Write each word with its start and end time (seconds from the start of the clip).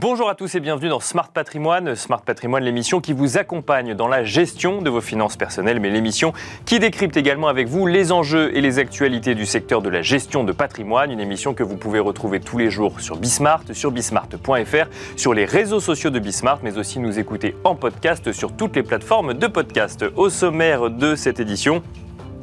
Bonjour 0.00 0.28
à 0.28 0.36
tous 0.36 0.54
et 0.54 0.60
bienvenue 0.60 0.88
dans 0.88 1.00
Smart 1.00 1.28
Patrimoine. 1.28 1.96
Smart 1.96 2.22
Patrimoine, 2.22 2.62
l'émission 2.62 3.00
qui 3.00 3.12
vous 3.12 3.36
accompagne 3.36 3.94
dans 3.94 4.06
la 4.06 4.22
gestion 4.22 4.80
de 4.80 4.88
vos 4.88 5.00
finances 5.00 5.36
personnelles, 5.36 5.80
mais 5.80 5.90
l'émission 5.90 6.32
qui 6.66 6.78
décrypte 6.78 7.16
également 7.16 7.48
avec 7.48 7.66
vous 7.66 7.84
les 7.84 8.12
enjeux 8.12 8.56
et 8.56 8.60
les 8.60 8.78
actualités 8.78 9.34
du 9.34 9.44
secteur 9.44 9.82
de 9.82 9.88
la 9.88 10.00
gestion 10.00 10.44
de 10.44 10.52
patrimoine. 10.52 11.10
Une 11.10 11.18
émission 11.18 11.52
que 11.52 11.64
vous 11.64 11.76
pouvez 11.76 11.98
retrouver 11.98 12.38
tous 12.38 12.58
les 12.58 12.70
jours 12.70 13.00
sur 13.00 13.16
Bismart, 13.16 13.64
sur 13.72 13.90
bismart.fr, 13.90 14.86
sur 15.16 15.34
les 15.34 15.46
réseaux 15.46 15.80
sociaux 15.80 16.10
de 16.10 16.20
Bismart, 16.20 16.60
mais 16.62 16.78
aussi 16.78 17.00
nous 17.00 17.18
écouter 17.18 17.56
en 17.64 17.74
podcast 17.74 18.30
sur 18.30 18.52
toutes 18.52 18.76
les 18.76 18.84
plateformes 18.84 19.34
de 19.34 19.48
podcast. 19.48 20.04
Au 20.14 20.30
sommaire 20.30 20.90
de 20.90 21.16
cette 21.16 21.40
édition, 21.40 21.82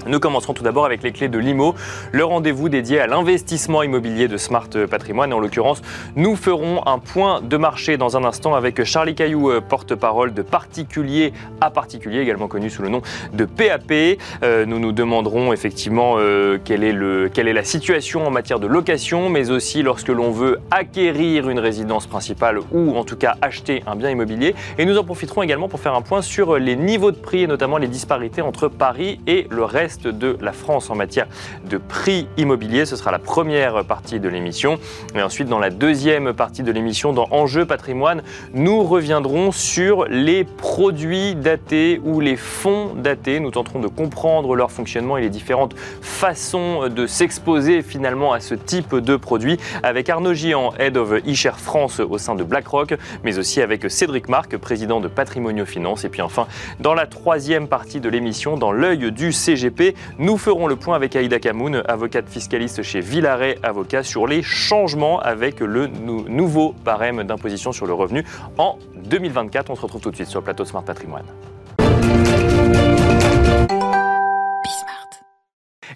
nous 0.08 0.20
commencerons 0.20 0.54
tout 0.54 0.64
d'abord 0.64 0.86
avec 0.86 1.02
les 1.04 1.12
clés 1.12 1.30
de 1.30 1.40
l'IMO, 1.40 1.76
le 2.12 2.24
rendez-vous 2.24 2.70
dédié 2.70 3.00
à 3.00 3.08
l'investissement 3.08 3.82
immobilier 3.82 4.28
de 4.28 4.38
Smart 4.38 4.70
Patrimoine. 4.90 5.34
En 5.34 5.40
l'occurrence, 5.40 5.82
nous 6.16 6.36
ferons 6.36 6.86
un 6.86 7.00
point 7.00 7.42
de 7.42 7.58
marché 7.58 7.98
dans 7.98 8.18
un 8.18 8.24
instant 8.24 8.54
avec 8.54 8.84
Charlie 8.84 9.16
Caillou, 9.16 9.50
euh, 9.50 9.62
porte-parole 9.62 10.34
de 10.34 10.42
particulier 10.42 11.34
à 11.62 11.72
particulier, 11.72 12.20
également 12.20 12.48
connu 12.48 12.70
sous 12.70 12.82
le 12.82 12.90
nom 12.90 13.02
de 13.34 13.46
PAP. 13.46 14.20
Euh, 14.44 14.66
nous 14.66 14.80
nous 14.80 14.92
demanderons 14.92 15.54
effectivement 15.54 16.16
euh, 16.18 16.60
est 16.70 16.92
le, 16.92 17.30
quelle 17.34 17.48
est 17.48 17.54
la 17.54 17.64
situation 17.64 18.28
en 18.28 18.32
matière 18.32 18.60
de 18.60 18.68
location, 18.68 19.30
mais 19.30 19.50
aussi 19.50 19.82
lorsque 19.82 20.10
l'on 20.10 20.32
veut 20.32 20.60
acquérir 20.72 21.50
une 21.50 21.60
résidence 21.60 22.06
principale 22.06 22.60
ou 22.72 22.96
en 22.96 23.04
tout 23.04 23.16
cas 23.16 23.38
acheter 23.42 23.84
un 23.88 23.96
bien 23.96 24.10
immobilier. 24.10 24.56
Et 24.78 24.86
nous 24.86 24.98
en 24.98 25.04
profiterons 25.04 25.42
également 25.42 25.68
pour 25.68 25.80
faire 25.80 25.96
un 25.96 26.02
point 26.02 26.22
sur 26.22 26.58
les 26.58 26.76
niveaux 26.76 27.12
de 27.12 27.18
prix 27.18 27.44
et 27.44 27.48
notamment 27.48 27.78
les 27.78 27.88
disparités 27.88 28.42
entre 28.42 28.68
Paris 28.68 29.20
et 29.26 29.48
le 29.50 29.64
reste 29.64 29.95
de 30.04 30.38
la 30.42 30.52
France 30.52 30.90
en 30.90 30.96
matière 30.96 31.28
de 31.70 31.78
prix 31.78 32.28
immobilier. 32.38 32.86
Ce 32.86 32.96
sera 32.96 33.12
la 33.12 33.20
première 33.20 33.86
partie 33.86 34.20
de 34.20 34.30
l'émission. 34.30 34.80
Et 35.16 35.22
ensuite, 35.22 35.48
dans 35.48 35.60
la 35.60 35.70
deuxième 35.70 36.34
partie 36.34 36.64
de 36.64 36.72
l'émission, 36.72 37.14
dans 37.14 37.28
Enjeux 37.32 37.66
patrimoine, 37.66 38.22
nous 38.54 38.84
reviendrons 38.84 39.52
sur 39.52 40.06
les 40.06 40.44
produits 40.44 41.36
datés 41.36 42.02
ou 42.04 42.20
les 42.20 42.36
fonds 42.36 42.94
datés. 42.96 43.40
Nous 43.40 43.52
tenterons 43.52 43.80
de 43.80 43.88
comprendre 43.88 44.56
leur 44.56 44.72
fonctionnement 44.72 45.18
et 45.18 45.22
les 45.22 45.30
différentes 45.30 45.76
façons 46.02 46.88
de 46.90 47.08
s'exposer 47.08 47.82
finalement 47.82 48.34
à 48.34 48.40
ce 48.40 48.56
type 48.56 48.96
de 48.96 49.16
produits 49.16 49.58
avec 49.84 50.10
Arnaud 50.10 50.34
Gian, 50.34 50.74
Head 50.80 50.98
of 50.98 51.14
eShare 51.26 51.60
France 51.60 52.00
au 52.00 52.18
sein 52.18 52.36
de 52.36 52.44
BlackRock, 52.44 52.96
mais 53.24 53.38
aussi 53.38 53.62
avec 53.62 53.90
Cédric 53.90 54.30
Marc, 54.30 54.58
président 54.58 55.00
de 55.00 55.08
Patrimonio 55.08 55.66
Finance. 55.66 56.06
Et 56.06 56.10
puis 56.10 56.22
enfin, 56.22 56.48
dans 56.80 56.94
la 56.94 57.06
troisième 57.06 57.68
partie 57.68 58.00
de 58.00 58.10
l'émission, 58.10 58.58
dans 58.58 58.72
l'œil 58.72 59.12
du 59.12 59.32
CGP, 59.32 59.85
nous 60.18 60.38
ferons 60.38 60.68
le 60.68 60.76
point 60.76 60.96
avec 60.96 61.16
Aïda 61.16 61.40
Kamoun, 61.40 61.84
avocate 61.88 62.30
fiscaliste 62.30 62.82
chez 62.84 63.02
Villaret 63.02 63.58
Avocat, 63.64 64.04
sur 64.04 64.28
les 64.28 64.42
changements 64.42 65.20
avec 65.20 65.60
le 65.60 65.88
nouveau 65.88 66.74
barème 66.84 67.24
d'imposition 67.24 67.72
sur 67.72 67.86
le 67.86 67.94
revenu 67.94 68.26
en 68.58 68.80
2024. 68.96 69.70
On 69.70 69.76
se 69.76 69.82
retrouve 69.82 70.02
tout 70.02 70.12
de 70.12 70.16
suite 70.16 70.30
sur 70.30 70.40
le 70.40 70.46
plateau 70.46 70.66
Smart 70.66 70.84
Patrimoine. 70.84 71.26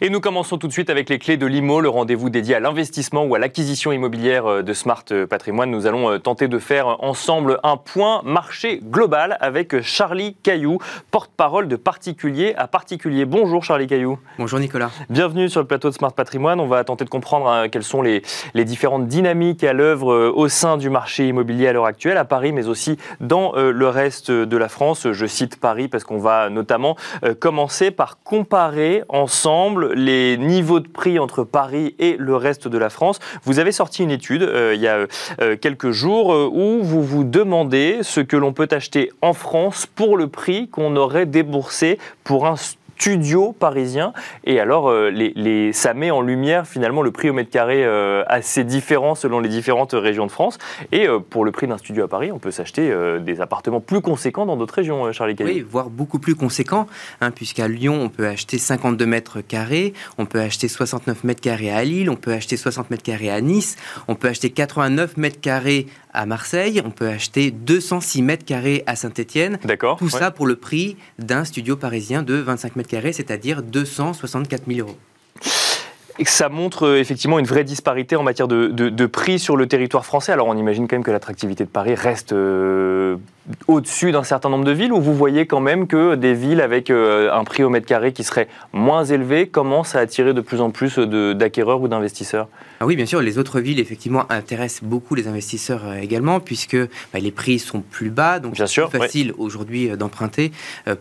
Et 0.01 0.09
nous 0.09 0.21
commençons 0.21 0.57
tout 0.57 0.69
de 0.69 0.71
suite 0.71 0.89
avec 0.89 1.09
les 1.09 1.19
clés 1.19 1.35
de 1.35 1.45
l'IMO, 1.45 1.81
le 1.81 1.89
rendez-vous 1.89 2.29
dédié 2.29 2.55
à 2.55 2.61
l'investissement 2.61 3.25
ou 3.25 3.35
à 3.35 3.39
l'acquisition 3.39 3.91
immobilière 3.91 4.45
euh, 4.45 4.61
de 4.63 4.71
Smart 4.71 5.03
euh, 5.11 5.27
Patrimoine. 5.27 5.69
Nous 5.69 5.87
allons 5.87 6.09
euh, 6.09 6.19
tenter 6.19 6.47
de 6.47 6.57
faire 6.57 7.03
ensemble 7.03 7.59
un 7.63 7.75
point 7.75 8.21
marché 8.23 8.79
global 8.81 9.35
avec 9.41 9.81
Charlie 9.81 10.35
Caillou, 10.41 10.77
porte-parole 11.11 11.67
de 11.67 11.75
particulier 11.75 12.53
à 12.55 12.67
particulier. 12.67 13.25
Bonjour 13.25 13.65
Charlie 13.65 13.87
Caillou. 13.87 14.17
Bonjour 14.37 14.59
Nicolas. 14.59 14.89
Bienvenue 15.09 15.49
sur 15.49 15.59
le 15.59 15.67
plateau 15.67 15.89
de 15.89 15.95
Smart 15.95 16.13
Patrimoine. 16.13 16.61
On 16.61 16.67
va 16.67 16.81
tenter 16.85 17.03
de 17.03 17.09
comprendre 17.09 17.67
quelles 17.67 17.83
sont 17.83 18.01
les, 18.01 18.21
les 18.53 18.63
différentes 18.63 19.09
dynamiques 19.09 19.65
à 19.65 19.73
l'œuvre 19.73 20.31
au 20.33 20.47
sein 20.47 20.77
du 20.77 20.89
marché 20.89 21.27
immobilier 21.27 21.67
à 21.67 21.73
l'heure 21.73 21.85
actuelle, 21.85 22.15
à 22.15 22.23
Paris, 22.23 22.53
mais 22.53 22.67
aussi 22.69 22.97
dans 23.19 23.51
le 23.53 23.87
reste 23.89 24.31
de 24.31 24.57
la 24.57 24.69
France. 24.69 25.11
Je 25.11 25.25
cite 25.25 25.59
Paris 25.59 25.89
parce 25.89 26.05
qu'on 26.05 26.19
va 26.19 26.49
notamment 26.49 26.95
commencer 27.41 27.91
par 27.91 28.23
comparer 28.23 29.03
ensemble 29.09 29.88
les 29.95 30.37
niveaux 30.37 30.79
de 30.79 30.87
prix 30.87 31.19
entre 31.19 31.43
Paris 31.43 31.95
et 31.99 32.15
le 32.17 32.35
reste 32.35 32.67
de 32.67 32.77
la 32.77 32.89
France. 32.89 33.19
Vous 33.43 33.59
avez 33.59 33.71
sorti 33.71 34.03
une 34.03 34.11
étude 34.11 34.43
euh, 34.43 34.73
il 34.75 34.81
y 34.81 34.87
a 34.87 35.07
euh, 35.41 35.55
quelques 35.55 35.91
jours 35.91 36.33
euh, 36.33 36.49
où 36.51 36.81
vous 36.81 37.03
vous 37.03 37.23
demandez 37.23 37.99
ce 38.01 38.19
que 38.19 38.37
l'on 38.37 38.53
peut 38.53 38.67
acheter 38.71 39.11
en 39.21 39.33
France 39.33 39.85
pour 39.85 40.17
le 40.17 40.27
prix 40.27 40.67
qu'on 40.67 40.95
aurait 40.95 41.25
déboursé 41.25 41.97
pour 42.23 42.47
un 42.47 42.55
studio 42.99 43.53
parisien. 43.53 44.11
Et 44.43 44.59
alors, 44.59 44.89
euh, 44.89 45.09
les, 45.09 45.71
ça 45.71 45.93
met 45.93 46.11
en 46.11 46.21
lumière 46.21 46.67
finalement 46.67 47.01
le 47.01 47.11
prix 47.11 47.29
au 47.29 47.33
mètre 47.33 47.49
carré 47.49 47.85
euh, 47.85 48.23
assez 48.27 48.65
différent 48.65 49.15
selon 49.15 49.39
les 49.39 49.47
différentes 49.47 49.93
régions 49.93 50.25
de 50.25 50.31
France. 50.31 50.57
Et 50.91 51.07
euh, 51.07 51.19
pour 51.19 51.45
le 51.45 51.51
prix 51.51 51.65
d'un 51.65 51.77
studio 51.77 52.03
à 52.03 52.07
Paris, 52.09 52.31
on 52.33 52.39
peut 52.39 52.51
s'acheter 52.51 52.93
des 53.21 53.41
appartements 53.41 53.79
plus 53.79 54.01
conséquents 54.01 54.45
dans 54.45 54.57
d'autres 54.57 54.73
régions, 54.73 55.11
Charlie 55.13 55.35
Caillou. 55.35 55.49
Oui, 55.49 55.65
voire 55.67 55.89
beaucoup 55.89 56.19
plus 56.19 56.35
conséquents, 56.35 56.87
hein, 57.21 57.31
puisqu'à 57.31 57.67
Lyon, 57.67 57.97
on 58.01 58.09
peut 58.09 58.27
acheter 58.27 58.57
52 58.57 59.05
mètres 59.05 59.41
carrés, 59.41 59.93
on 60.17 60.25
peut 60.25 60.41
acheter 60.41 60.67
69 60.67 61.23
mètres 61.23 61.41
carrés 61.41 61.71
à 61.71 61.83
Lille, 61.83 62.09
on 62.09 62.15
peut 62.15 62.33
acheter 62.33 62.57
60 62.57 62.89
mètres 62.91 63.03
carrés 63.03 63.29
à 63.29 63.39
Nice, 63.39 63.77
on 64.07 64.15
peut 64.15 64.27
acheter 64.27 64.49
89 64.49 65.17
mètres 65.17 65.39
carrés 65.39 65.87
à 66.13 66.25
Marseille, 66.25 66.81
on 66.85 66.91
peut 66.91 67.07
acheter 67.07 67.51
206 67.51 68.21
mètres 68.21 68.45
carrés 68.45 68.83
à 68.87 68.95
Saint-Étienne. 68.95 69.59
D'accord. 69.63 69.97
Tout 69.97 70.09
ça 70.09 70.31
pour 70.31 70.47
le 70.47 70.55
prix 70.55 70.97
d'un 71.19 71.45
studio 71.45 71.75
parisien 71.75 72.23
de 72.23 72.35
25 72.35 72.75
mètres 72.75 72.89
carrés, 72.89 73.13
c'est-à-dire 73.13 73.61
264 73.61 74.63
000 74.67 74.87
euros 74.87 74.97
et 76.19 76.25
ça 76.25 76.49
montre 76.49 76.85
euh, 76.85 76.99
effectivement 76.99 77.39
une 77.39 77.45
vraie 77.45 77.63
disparité 77.63 78.15
en 78.15 78.23
matière 78.23 78.47
de, 78.47 79.05
prix 79.05 79.39
sur 79.39 79.55
le 79.55 79.67
territoire 79.67 80.05
français. 80.05 80.31
Alors 80.31 80.47
on 80.47 80.57
imagine 80.57 80.87
quand 80.87 80.97
même 80.97 81.03
que 81.03 81.11
l'attractivité 81.11 81.63
de 81.63 81.69
Paris 81.69 81.95
reste 81.95 82.33
euh, 82.33 83.15
au-dessus 83.67 84.11
d'un 84.11 84.23
certain 84.23 84.49
nombre 84.49 84.65
de 84.65 84.71
villes, 84.71 84.93
ou 84.93 85.01
vous 85.01 85.13
voyez 85.13 85.45
quand 85.45 85.59
même 85.59 85.87
que 85.87 86.15
des 86.15 86.33
villes 86.33 86.61
avec 86.61 86.89
euh, 86.89 87.31
un 87.33 87.43
prix 87.43 87.63
au 87.63 87.69
mètre 87.69 87.85
carré 87.85 88.13
qui 88.13 88.23
serait 88.23 88.47
moins 88.73 89.03
élevé 89.03 89.47
commencent 89.47 89.95
à 89.95 89.99
attirer 89.99 90.33
de 90.33 90.41
plus 90.41 90.61
en 90.61 90.69
plus 90.69 90.97
d'acquéreurs 90.97 91.81
ou 91.81 91.87
d'investisseurs? 91.87 92.47
Ah 92.79 92.85
oui, 92.85 92.95
bien 92.95 93.05
sûr, 93.05 93.21
les 93.21 93.37
autres 93.37 93.59
villes, 93.59 93.79
effectivement, 93.79 94.25
intéressent 94.29 94.87
beaucoup 94.87 95.15
les 95.15 95.27
investisseurs 95.27 95.81
euh, 95.85 95.95
également, 95.95 96.39
puisque 96.39 96.77
bah, 96.77 97.19
les 97.19 97.31
prix 97.31 97.59
sont 97.59 97.81
plus 97.81 98.09
bas, 98.09 98.39
donc 98.39 98.55
c'est 98.55 98.81
plus 98.81 98.99
facile 98.99 99.33
aujourd'hui 99.37 99.89
euh, 99.89 99.95
d'emprunter 99.95 100.51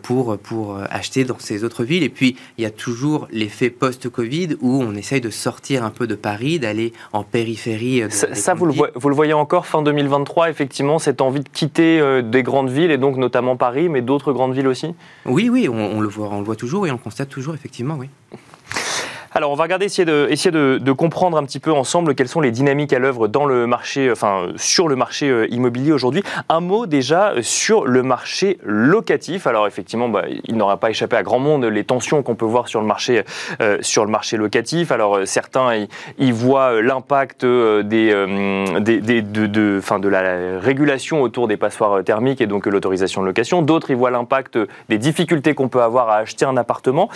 pour, 0.01 0.37
pour 0.37 0.77
acheter 0.89 1.23
dans 1.23 1.39
ces 1.39 1.63
autres 1.63 1.83
villes. 1.83 2.03
Et 2.03 2.09
puis, 2.09 2.35
il 2.57 2.63
y 2.63 2.67
a 2.67 2.71
toujours 2.71 3.27
l'effet 3.31 3.69
post-Covid 3.69 4.57
où 4.61 4.81
on 4.81 4.95
essaye 4.95 5.21
de 5.21 5.29
sortir 5.29 5.83
un 5.83 5.89
peu 5.89 6.07
de 6.07 6.15
Paris, 6.15 6.59
d'aller 6.59 6.93
en 7.13 7.23
périphérie. 7.23 8.03
ça, 8.09 8.53
vous, 8.53 8.65
le 8.65 8.73
vous 8.73 9.09
le, 9.09 9.15
voyez 9.15 9.33
encore 9.33 9.65
fin 9.65 9.81
2023, 9.81 10.49
effectivement, 10.49 10.99
cette 10.99 11.21
envie 11.21 11.41
de 11.41 11.49
quitter 11.49 12.21
des 12.23 12.38
grandes 12.43 12.69
villes, 12.69 12.91
et 12.91 12.97
donc 12.97 13.17
notamment 13.17 13.55
Paris, 13.55 13.89
mais 13.89 14.01
d'autres 14.01 14.33
grandes 14.33 14.53
villes 14.53 14.67
aussi? 14.67 14.95
Oui, 15.25 15.49
oui, 15.49 15.69
on, 15.69 15.99
le 15.99 16.07
voit, 16.07 16.29
on 16.31 16.39
le 16.39 16.45
voit 16.45 16.55
toujours 16.55 16.87
et 16.87 16.91
on 16.91 16.93
le 16.95 16.99
constate 16.99 17.29
toujours, 17.29 17.53
effectivement, 17.53 17.95
oui. 17.95 18.09
Alors, 19.31 19.51
on 19.51 19.55
va 19.55 19.63
regarder, 19.63 19.85
essayer 19.85 20.05
de, 20.05 20.91
comprendre 20.91 21.37
un 21.37 21.43
petit 21.43 21.59
peu 21.59 21.71
ensemble 21.71 22.15
quelles 22.15 22.27
sont 22.27 22.41
les 22.41 22.51
dynamiques 22.51 22.93
à 22.93 22.99
l'œuvre 22.99 23.27
dans 23.27 23.45
le 23.45 23.67
marché, 23.67 24.11
enfin, 24.11 24.47
sur 24.55 24.87
le 24.87 24.95
marché 24.95 25.29
euh, 25.29 25.47
immobilier 25.49 25.91
aujourd'hui. 25.91 26.23
Un 26.49 26.61
mot 26.61 26.87
déjà 26.87 27.33
sur 27.41 27.85
le 27.85 28.01
marché 28.01 28.57
locatif. 28.63 29.45
Alors, 29.45 29.67
effectivement, 29.67 30.09
bah, 30.09 30.23
il 30.45 30.57
n'aura 30.57 30.77
pas 30.77 30.89
échappé 30.89 31.15
à 31.15 31.23
grand 31.23 31.39
monde 31.39 31.65
les 31.65 31.83
tensions 31.83 32.23
qu'on 32.23 32.35
peut 32.35 32.45
voir 32.45 32.67
sur 32.67 32.81
le 32.81 32.87
marché, 32.87 33.23
euh, 33.61 33.77
sur 33.81 34.03
le 34.03 34.11
marché 34.11 34.35
locatif. 34.35 34.91
Alors, 34.91 35.17
euh, 35.17 35.25
certains 35.25 35.85
y, 36.17 36.31
voient 36.31 36.81
l'impact 36.81 37.45
des, 37.45 38.11
de, 38.11 39.99
de 39.99 40.07
la 40.09 40.59
régulation 40.59 41.21
autour 41.21 41.47
des 41.47 41.57
passoires 41.57 42.03
thermiques 42.03 42.41
et 42.41 42.47
donc 42.47 42.65
l'autorisation 42.65 43.21
de 43.21 43.27
location. 43.27 43.61
D'autres 43.61 43.91
y 43.91 43.93
voient 43.93 44.11
l'impact 44.11 44.57
des 44.89 44.97
difficultés 44.97 45.53
qu'on 45.53 45.69
peut 45.69 45.81
avoir 45.81 46.09
à 46.09 46.17
acheter 46.17 46.45
un 46.45 46.57
appartement. 46.57 47.09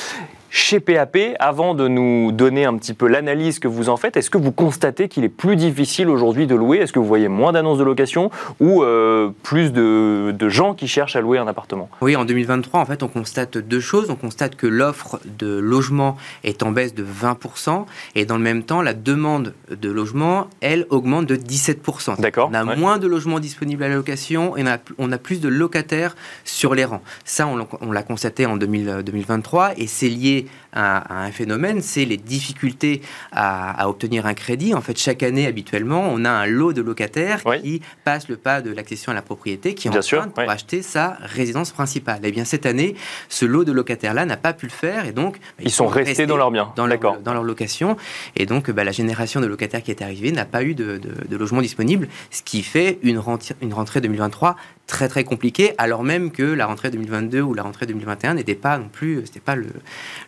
Chez 0.55 0.79
PAP, 0.79 1.17
avant 1.39 1.73
de 1.73 1.87
nous 1.87 2.02
donner 2.31 2.65
un 2.65 2.77
petit 2.77 2.93
peu 2.93 3.07
l'analyse 3.07 3.59
que 3.59 3.67
vous 3.67 3.89
en 3.89 3.97
faites, 3.97 4.17
est-ce 4.17 4.29
que 4.29 4.37
vous 4.37 4.51
constatez 4.51 5.07
qu'il 5.07 5.23
est 5.23 5.29
plus 5.29 5.55
difficile 5.55 6.09
aujourd'hui 6.09 6.47
de 6.47 6.55
louer? 6.55 6.77
Est-ce 6.77 6.93
que 6.93 6.99
vous 6.99 7.07
voyez 7.07 7.27
moins 7.27 7.51
d'annonces 7.51 7.77
de 7.77 7.83
location 7.83 8.31
ou 8.59 8.83
euh, 8.83 9.29
plus 9.43 9.71
de, 9.71 10.49
gens 10.49 10.73
qui 10.73 10.87
cherchent 10.87 11.15
à 11.15 11.21
louer 11.21 11.37
un 11.37 11.47
appartement? 11.47 11.89
Oui, 12.01 12.15
en 12.15 12.25
2023, 12.25 12.79
en 12.79 12.85
fait, 12.85 13.01
on 13.03 13.07
constate 13.07 13.57
deux 13.57 13.79
choses. 13.79 14.09
On 14.09 14.15
constate 14.15 14.55
que 14.55 14.67
l'offre 14.67 15.19
de 15.37 15.57
logement 15.57 16.17
est 16.43 16.63
en 16.63 16.71
baisse 16.71 16.93
de 16.93 17.03
20% 17.03 17.85
et 18.15 18.25
dans 18.25 18.37
le 18.37 18.43
même 18.43 18.63
temps, 18.63 18.81
la 18.81 18.93
demande 18.93 19.53
de 19.69 19.89
logement, 19.89 20.47
elle, 20.61 20.85
augmente 20.89 21.25
de 21.25 21.35
17%. 21.35 22.19
D'accord. 22.19 22.49
On 22.51 22.53
a 22.53 22.63
moins 22.75 22.97
de 22.97 23.07
logements 23.07 23.39
disponibles 23.39 23.83
à 23.83 23.87
la 23.87 23.95
location 23.95 24.57
et 24.57 24.63
on 24.97 25.11
a, 25.11 25.17
plus 25.17 25.39
de 25.39 25.47
locataires 25.47 26.15
sur 26.43 26.75
les 26.75 26.85
rangs. 26.85 27.01
Ça, 27.23 27.47
on, 27.47 27.91
l'a 27.91 28.03
constaté 28.03 28.45
en 28.45 28.57
2023 28.57 29.73
et 29.77 29.87
c'est 29.87 30.09
lié 30.09 30.47
à, 30.73 31.23
un 31.25 31.31
phénomène, 31.31 31.81
c'est 31.93 32.05
les 32.05 32.17
difficultés 32.17 33.01
à, 33.31 33.87
obtenir 33.87 34.25
un 34.25 34.33
crédit. 34.33 34.73
En 34.73 34.81
fait, 34.81 34.97
chaque 34.97 35.21
année, 35.21 35.45
habituellement, 35.45 36.09
on 36.09 36.25
a 36.25 36.29
un 36.29 36.45
lot 36.47 36.73
de 36.73 36.81
locataires 36.81 37.41
qui 37.61 37.81
passent 38.03 38.29
le 38.29 38.37
pas 38.37 38.61
de 38.61 38.73
l'accession 38.73 39.11
à 39.11 39.15
la 39.15 39.21
propriété, 39.21 39.75
qui 39.75 39.89
empruntent 39.89 40.33
pour 40.33 40.49
acheter 40.49 40.81
sa 40.81 41.17
résidence 41.21 41.71
principale. 41.71 42.19
Et 42.23 42.29
eh 42.29 42.31
bien, 42.31 42.45
cette 42.45 42.65
année, 42.65 42.95
ce 43.29 43.45
lot 43.45 43.63
de 43.63 43.71
locataires-là 43.71 44.25
n'a 44.25 44.37
pas 44.37 44.53
pu 44.53 44.65
le 44.65 44.71
faire, 44.71 45.05
et 45.05 45.11
donc 45.11 45.37
ils, 45.61 45.71
sont 45.71 45.87
restés, 45.87 46.25
dans 46.25 46.37
leur 46.37 46.51
bien, 46.51 46.73
dans 46.75 46.87
leur, 46.87 46.99
dans 47.19 47.33
leur 47.33 47.43
location, 47.43 47.95
et 48.35 48.45
donc 48.45 48.71
bah, 48.71 48.83
la 48.83 48.91
génération 48.91 49.39
de 49.39 49.45
locataires 49.45 49.83
qui 49.83 49.91
est 49.91 50.01
arrivée 50.01 50.31
n'a 50.31 50.45
pas 50.45 50.63
eu 50.63 50.73
de, 50.73 50.99
de, 51.29 51.37
logement 51.37 51.61
disponible, 51.61 52.07
ce 52.31 52.41
qui 52.41 52.63
fait 52.63 52.99
une 53.03 53.19
rentrée, 53.19 53.55
une 53.61 53.73
rentrée 53.73 54.01
2023 54.01 54.55
très 54.87 55.07
très 55.07 55.23
compliquée, 55.23 55.73
alors 55.77 56.03
même 56.03 56.29
que 56.29 56.43
la 56.43 56.65
rentrée 56.65 56.91
2022 56.91 57.41
ou 57.41 57.53
la 57.53 57.63
rentrée 57.63 57.85
2021 57.85 58.33
n'était 58.33 58.53
pas 58.53 58.77
non 58.77 58.89
plus, 58.91 59.21
c'était 59.25 59.39
pas 59.39 59.55
le, 59.55 59.67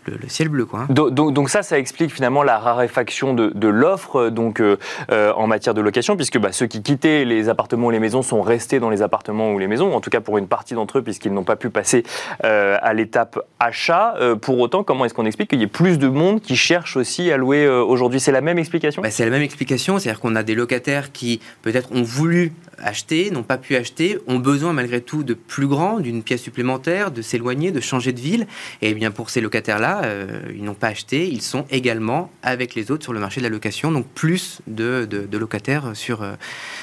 le, 0.06 0.18
ciel 0.28 0.48
bleu. 0.48 0.66
Quoi. 0.66 0.81
Hein. 0.81 0.88
Donc, 0.90 1.34
donc, 1.34 1.50
ça, 1.50 1.62
ça 1.62 1.78
explique 1.78 2.12
finalement 2.12 2.42
la 2.42 2.57
raréfaction 2.57 3.34
de, 3.34 3.52
de 3.54 3.68
l'offre 3.68 4.30
donc 4.30 4.62
euh, 4.62 4.78
euh, 5.12 5.34
en 5.34 5.48
matière 5.48 5.74
de 5.74 5.81
location, 5.81 6.16
puisque 6.16 6.40
bah, 6.40 6.52
ceux 6.52 6.68
qui 6.68 6.81
quittaient 6.81 7.25
les 7.25 7.50
appartements 7.50 7.88
ou 7.88 7.92
les 7.92 8.00
maisons 8.00 8.22
sont 8.22 8.42
restés 8.42 8.80
dans 8.80 8.90
les 8.90 9.02
appartements 9.02 9.52
ou 9.52 9.60
les 9.60 9.68
maisons, 9.68 9.94
en 9.94 10.00
tout 10.00 10.10
cas 10.10 10.22
pour 10.22 10.38
une 10.38 10.48
partie 10.48 10.74
d'entre 10.74 11.00
eux, 11.00 11.02
puisqu'ils 11.02 11.34
n'ont 11.34 11.44
pas 11.44 11.57
pu 11.57 11.69
passer 11.69 12.04
euh, 12.44 12.78
à 12.81 12.94
l'étape 12.94 13.40
achat. 13.60 14.16
pour 14.42 14.57
autant, 14.60 14.84
comment 14.84 15.06
est-ce 15.06 15.13
qu'on 15.13 15.25
explique 15.25 15.50
qu'il 15.50 15.60
y 15.60 15.63
ait 15.63 15.68
plus 15.68 16.00
de 16.00 16.07
monde 16.07 16.42
qui 16.42 16.56
cherche 16.56 16.96
aussi 16.96 17.31
à 17.31 17.38
louer 17.38 17.68
aujourd'hui? 17.68 18.19
C'est 18.22 18.31
la 18.31 18.42
même 18.42 18.57
explication? 18.57 19.02
Bah, 19.02 19.12
C'est 19.12 19.25
la 19.25 19.31
même 19.31 19.42
explication, 19.42 20.00
c'est-à-dire 20.00 20.22
qu'on 20.22 20.36
a 20.36 20.44
des 20.44 20.56
locataires 20.56 21.12
qui 21.12 21.42
peut-être 21.62 21.92
ont 21.92 22.04
voulu 22.04 22.54
acheter, 22.81 23.31
n'ont 23.31 23.44
pas 23.44 23.57
pu 23.57 23.75
acheter, 23.75 24.19
ont 24.27 24.39
besoin 24.39 24.74
malgré 24.74 25.01
tout 25.01 25.24
de 25.24 25.33
plus 25.33 25.68
grand, 25.68 26.00
d'une 26.00 26.24
pièce 26.24 26.42
supplémentaire, 26.42 27.12
de 27.12 27.22
s'éloigner, 27.22 27.72
de 27.72 27.80
changer 27.80 28.13
de 28.13 28.19
ville. 28.19 28.48
Et 28.81 28.94
bien 28.94 29.12
pour 29.12 29.30
ces 29.30 29.42
locataires-là, 29.42 30.01
euh, 30.06 30.39
ils 30.56 30.63
n'ont 30.63 30.74
pas 30.74 30.88
acheté, 30.88 31.27
ils 31.27 31.42
sont 31.42 31.66
également 31.69 32.30
avec 32.44 32.75
les 32.75 32.92
autres 32.92 33.04
sur 33.04 33.13
le 33.13 33.19
marché 33.19 33.42
de 33.42 33.45
la 33.45 33.50
location, 33.50 33.92
donc 33.92 34.06
plus 34.07 34.62
de, 34.68 35.07
locataires 35.33 35.92
sur, 35.94 36.22
euh, 36.22 36.33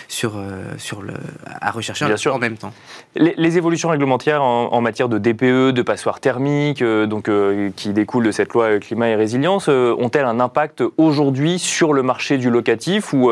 sur, 0.08 0.36
euh, 0.36 0.62
sur 0.78 1.02
le, 1.02 1.14
à 1.60 1.70
rechercher 1.70 2.06
en 2.30 2.38
même 2.38 2.56
temps. 2.56 2.72
Les, 3.16 3.56
évolutions 3.56 3.90
réglementaires 3.90 4.42
en, 4.42 4.80
matière 4.80 5.08
de 5.08 5.18
DPE, 5.18 5.72
de 5.72 5.82
passoires 5.82 6.20
thermiques, 6.20 6.82
donc, 6.82 7.30
qui 7.76 7.92
découlent 7.92 8.24
de 8.24 8.32
cette 8.32 8.52
loi 8.54 8.78
climat 8.78 9.10
et 9.10 9.14
résilience, 9.14 9.68
ont-elles 9.68 10.24
un 10.24 10.40
impact 10.40 10.82
aujourd'hui 10.96 11.58
sur 11.58 11.92
le 11.92 12.02
marché 12.02 12.38
du 12.38 12.50
locatif 12.50 13.12
ou 13.12 13.30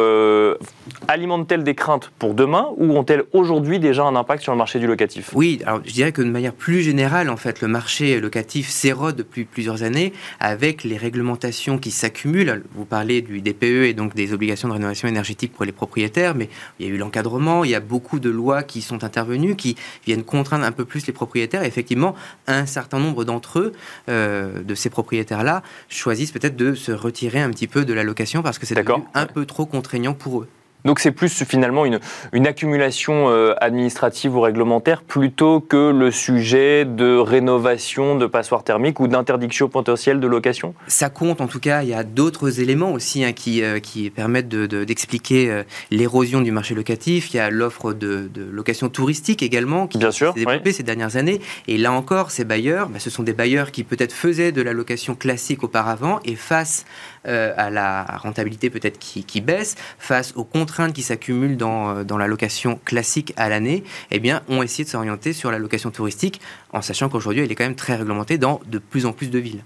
alimentent-elles 1.08 1.64
des 1.64 1.74
craintes 1.74 2.12
pour 2.18 2.34
demain 2.34 2.49
ou 2.76 2.96
ont-elles 2.96 3.24
aujourd'hui 3.32 3.78
déjà 3.78 4.04
un 4.04 4.16
impact 4.16 4.42
sur 4.42 4.52
le 4.52 4.58
marché 4.58 4.78
du 4.78 4.86
locatif? 4.86 5.30
Oui, 5.34 5.60
alors 5.66 5.80
je 5.84 5.92
dirais 5.92 6.12
que 6.12 6.22
de 6.22 6.30
manière 6.30 6.52
plus 6.52 6.82
générale, 6.82 7.30
en 7.30 7.36
fait, 7.36 7.60
le 7.60 7.68
marché 7.68 8.20
locatif 8.20 8.68
s'érode 8.68 9.16
depuis 9.16 9.44
plusieurs 9.44 9.82
années 9.82 10.12
avec 10.38 10.84
les 10.84 10.96
réglementations 10.96 11.78
qui 11.78 11.90
s'accumulent. 11.90 12.62
Vous 12.74 12.84
parlez 12.84 13.22
du 13.22 13.40
DPE 13.40 13.84
et 13.84 13.94
donc 13.94 14.14
des 14.14 14.32
obligations 14.32 14.68
de 14.68 14.74
rénovation 14.74 15.08
énergétique 15.08 15.52
pour 15.52 15.64
les 15.64 15.72
propriétaires, 15.72 16.34
mais 16.34 16.48
il 16.78 16.86
y 16.86 16.90
a 16.90 16.92
eu 16.92 16.98
l'encadrement, 16.98 17.64
il 17.64 17.70
y 17.70 17.74
a 17.74 17.80
beaucoup 17.80 18.20
de 18.20 18.30
lois 18.30 18.62
qui 18.62 18.82
sont 18.82 19.04
intervenues 19.04 19.56
qui 19.56 19.76
viennent 20.04 20.24
contraindre 20.24 20.64
un 20.64 20.72
peu 20.72 20.84
plus 20.84 21.06
les 21.06 21.12
propriétaires. 21.12 21.64
effectivement, 21.64 22.14
un 22.46 22.66
certain 22.66 22.98
nombre 22.98 23.24
d'entre 23.24 23.58
eux, 23.58 23.72
euh, 24.08 24.62
de 24.62 24.74
ces 24.74 24.90
propriétaires-là, 24.90 25.62
choisissent 25.88 26.32
peut-être 26.32 26.56
de 26.56 26.74
se 26.74 26.92
retirer 26.92 27.40
un 27.40 27.50
petit 27.50 27.66
peu 27.66 27.84
de 27.84 27.92
la 27.92 28.02
location 28.02 28.42
parce 28.42 28.58
que 28.58 28.66
c'est 28.66 28.74
devenu 28.74 29.04
un 29.14 29.26
peu 29.26 29.46
trop 29.46 29.66
contraignant 29.66 30.14
pour 30.14 30.42
eux. 30.42 30.48
Donc 30.84 31.00
c'est 31.00 31.12
plus 31.12 31.44
finalement 31.44 31.84
une, 31.84 32.00
une 32.32 32.46
accumulation 32.46 33.28
euh, 33.28 33.54
administrative 33.60 34.36
ou 34.36 34.40
réglementaire 34.40 35.02
plutôt 35.02 35.60
que 35.60 35.90
le 35.90 36.10
sujet 36.10 36.84
de 36.84 37.16
rénovation 37.16 38.16
de 38.16 38.26
passoires 38.26 38.64
thermiques 38.64 39.00
ou 39.00 39.08
d'interdiction 39.08 39.68
potentielle 39.68 40.20
de 40.20 40.26
location? 40.26 40.74
Ça 40.86 41.10
compte 41.10 41.40
en 41.40 41.46
tout 41.46 41.60
cas, 41.60 41.82
il 41.82 41.88
y 41.88 41.94
a 41.94 42.04
d'autres 42.04 42.60
éléments 42.60 42.92
aussi 42.92 43.24
hein, 43.24 43.32
qui, 43.32 43.62
euh, 43.62 43.78
qui 43.78 44.10
permettent 44.10 44.48
d'expliquer 44.48 45.46
de, 45.46 45.50
euh, 45.50 45.62
l'érosion 45.90 46.40
du 46.40 46.50
marché 46.50 46.74
locatif. 46.74 47.32
Il 47.32 47.36
y 47.36 47.40
a 47.40 47.50
l'offre 47.50 47.92
de, 47.92 48.28
de, 48.32 48.44
location 48.50 48.88
touristique 48.88 49.42
également 49.42 49.86
qui 49.86 49.98
s'est 49.98 50.32
développée 50.34 50.72
ces 50.72 50.82
dernières 50.82 51.16
années. 51.16 51.40
Et 51.68 51.78
là 51.78 51.92
encore, 51.92 52.30
ces 52.30 52.44
bailleurs, 52.44 52.88
bah, 52.88 52.98
ce 52.98 53.10
sont 53.10 53.22
des 53.22 53.32
bailleurs 53.32 53.70
qui 53.70 53.84
peut-être 53.84 54.12
faisaient 54.12 54.52
de 54.52 54.62
la 54.62 54.72
location 54.72 55.14
classique 55.14 55.62
auparavant 55.62 56.20
et 56.24 56.36
face 56.36 56.84
à 57.26 57.70
la 57.70 58.04
rentabilité 58.04 58.70
peut-être 58.70 58.98
qui, 58.98 59.40
baisse, 59.40 59.76
face 59.98 60.32
au 60.36 60.44
compte 60.44 60.70
qui 60.94 61.02
s'accumulent 61.02 61.56
dans, 61.56 61.96
euh, 61.96 62.04
dans 62.04 62.16
la 62.16 62.26
location 62.26 62.78
classique 62.84 63.32
à 63.36 63.48
l'année, 63.48 63.84
eh 64.10 64.18
bien, 64.18 64.42
ont 64.48 64.62
essayé 64.62 64.84
de 64.84 64.88
s'orienter 64.88 65.32
sur 65.32 65.50
la 65.50 65.58
location 65.58 65.90
touristique, 65.90 66.40
en 66.72 66.82
sachant 66.82 67.08
qu'aujourd'hui, 67.08 67.42
elle 67.42 67.52
est 67.52 67.54
quand 67.54 67.64
même 67.64 67.74
très 67.74 67.96
réglementée 67.96 68.38
dans 68.38 68.60
de 68.66 68.78
plus 68.78 69.06
en 69.06 69.12
plus 69.12 69.30
de 69.30 69.38
villes. 69.38 69.62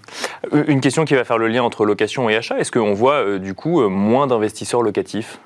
Euh, 0.53 0.63
une 0.67 0.81
question 0.81 1.05
qui 1.05 1.13
va 1.15 1.23
faire 1.23 1.37
le 1.37 1.47
lien 1.47 1.63
entre 1.63 1.85
location 1.85 2.29
et 2.29 2.35
achat, 2.35 2.57
est-ce 2.59 2.71
qu'on 2.71 2.93
voit 2.93 3.15
euh, 3.15 3.39
du 3.39 3.53
coup 3.53 3.87
moins 3.87 4.27
d'investisseurs 4.27 4.81
locatifs? 4.81 5.39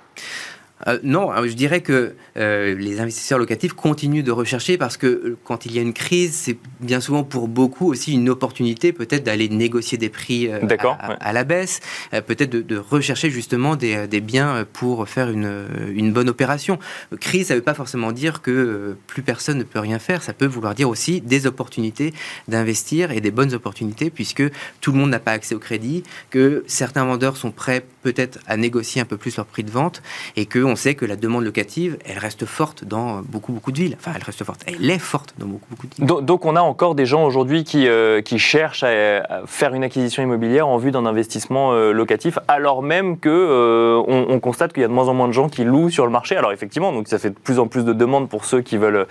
Euh, 0.87 0.99
non, 1.03 1.31
je 1.45 1.53
dirais 1.53 1.81
que 1.81 2.15
euh, 2.37 2.75
les 2.75 3.01
investisseurs 3.01 3.37
locatifs 3.37 3.73
continuent 3.73 4.23
de 4.23 4.31
rechercher 4.31 4.77
parce 4.77 4.97
que 4.97 5.07
euh, 5.07 5.37
quand 5.43 5.65
il 5.65 5.73
y 5.73 5.79
a 5.79 5.81
une 5.81 5.93
crise, 5.93 6.33
c'est 6.33 6.57
bien 6.79 7.01
souvent 7.01 7.23
pour 7.23 7.47
beaucoup 7.47 7.87
aussi 7.91 8.13
une 8.13 8.29
opportunité 8.29 8.93
peut-être 8.93 9.23
d'aller 9.23 9.49
négocier 9.49 9.97
des 9.97 10.09
prix 10.09 10.49
à, 10.49 11.33
la 11.33 11.43
baisse, 11.43 11.81
peut-être 12.11 12.49
de, 12.49 12.77
rechercher 12.77 13.29
justement 13.29 13.75
des, 13.75 14.21
biens 14.21 14.65
pour 14.73 15.07
faire 15.07 15.29
une, 15.29 15.65
une, 15.93 16.11
bonne 16.11 16.29
opération. 16.29 16.79
Crise, 17.19 17.47
ça 17.47 17.53
ne 17.53 17.59
veut 17.59 17.63
pas 17.63 17.73
forcément 17.73 18.11
dire 18.11 18.41
que 18.41 18.95
plus 19.07 19.21
personne 19.21 19.57
ne 19.57 19.63
peut 19.63 19.79
rien 19.79 19.99
faire, 19.99 20.23
ça 20.23 20.33
peut 20.33 20.45
vouloir 20.45 20.75
dire 20.75 20.89
aussi 20.89 21.21
des 21.21 21.47
opportunités 21.47 22.13
d'investir 22.47 23.11
et 23.11 23.21
des 23.21 23.31
bonnes 23.31 23.53
opportunités 23.53 24.09
puisque 24.09 24.43
tout 24.81 24.91
le 24.91 24.97
monde 24.97 25.09
n'a 25.09 25.19
pas 25.19 25.31
accès 25.31 25.55
au 25.55 25.59
crédit, 25.59 26.03
que 26.29 26.63
certains 26.67 27.05
vendeurs 27.05 27.37
sont 27.37 27.51
prêts 27.51 27.85
peut-être 28.03 28.39
à 28.47 28.57
négocier 28.57 29.01
un 29.01 29.05
peu 29.05 29.17
plus 29.17 29.35
leur 29.37 29.45
prix 29.45 29.63
de 29.63 29.71
vente 29.71 30.01
et 30.35 30.45
que 30.45 30.68
on 30.69 30.75
sait 30.75 30.95
que 30.95 31.05
la 31.05 31.15
demande 31.15 31.43
locative, 31.43 31.97
elle 32.05 32.17
reste 32.19 32.45
forte 32.45 32.85
dans 32.85 33.21
beaucoup, 33.21 33.51
beaucoup 33.51 33.71
de 33.71 33.79
villes. 33.79 33.97
Enfin, 33.99 34.11
elle 34.15 34.23
reste 34.23 34.43
forte. 34.43 34.63
Elle 34.67 34.89
est 34.89 34.99
forte 34.99 35.33
dans 35.37 35.47
beaucoup, 35.47 35.65
beaucoup 35.69 35.87
de 35.87 35.95
villes. 35.95 36.25
Donc, 36.25 36.45
on 36.45 36.55
a 36.55 36.61
encore 36.61 36.95
des 36.95 37.05
gens 37.05 37.25
aujourd'hui 37.25 37.63
qui, 37.63 37.87
euh, 37.87 38.21
qui 38.21 38.39
cherchent 38.39 38.83
à, 38.83 39.41
faire 39.45 39.73
une 39.73 39.83
acquisition 39.83 40.23
immobilière 40.23 40.67
en 40.67 40.77
vue 40.77 40.91
d'un 40.91 41.05
investissement 41.05 41.73
euh, 41.73 41.91
locatif, 41.91 42.39
alors 42.47 42.81
même 42.81 43.17
que 43.17 43.29
euh, 43.29 44.01
on, 44.07 44.39
constate 44.39 44.71
qu'il 44.71 44.81
y 44.81 44.85
a 44.85 44.87
de 44.87 44.93
moins 44.93 45.09
en 45.09 45.13
moins 45.13 45.27
de 45.27 45.33
gens 45.33 45.49
qui 45.49 45.63
louent 45.63 45.89
sur 45.89 46.05
le 46.05 46.11
marché. 46.11 46.37
Alors 46.37 46.51
effectivement, 46.51 46.93
donc 46.93 47.07
ça 47.07 47.19
fait 47.19 47.31
de 47.31 47.35
plus 47.35 47.59
en 47.59 47.67
plus 47.67 47.83
de 47.83 47.91
demandes 47.91 48.29
pour 48.29 48.45
ceux 48.45 48.61
qui 48.61 48.77
veulent, 48.77 49.05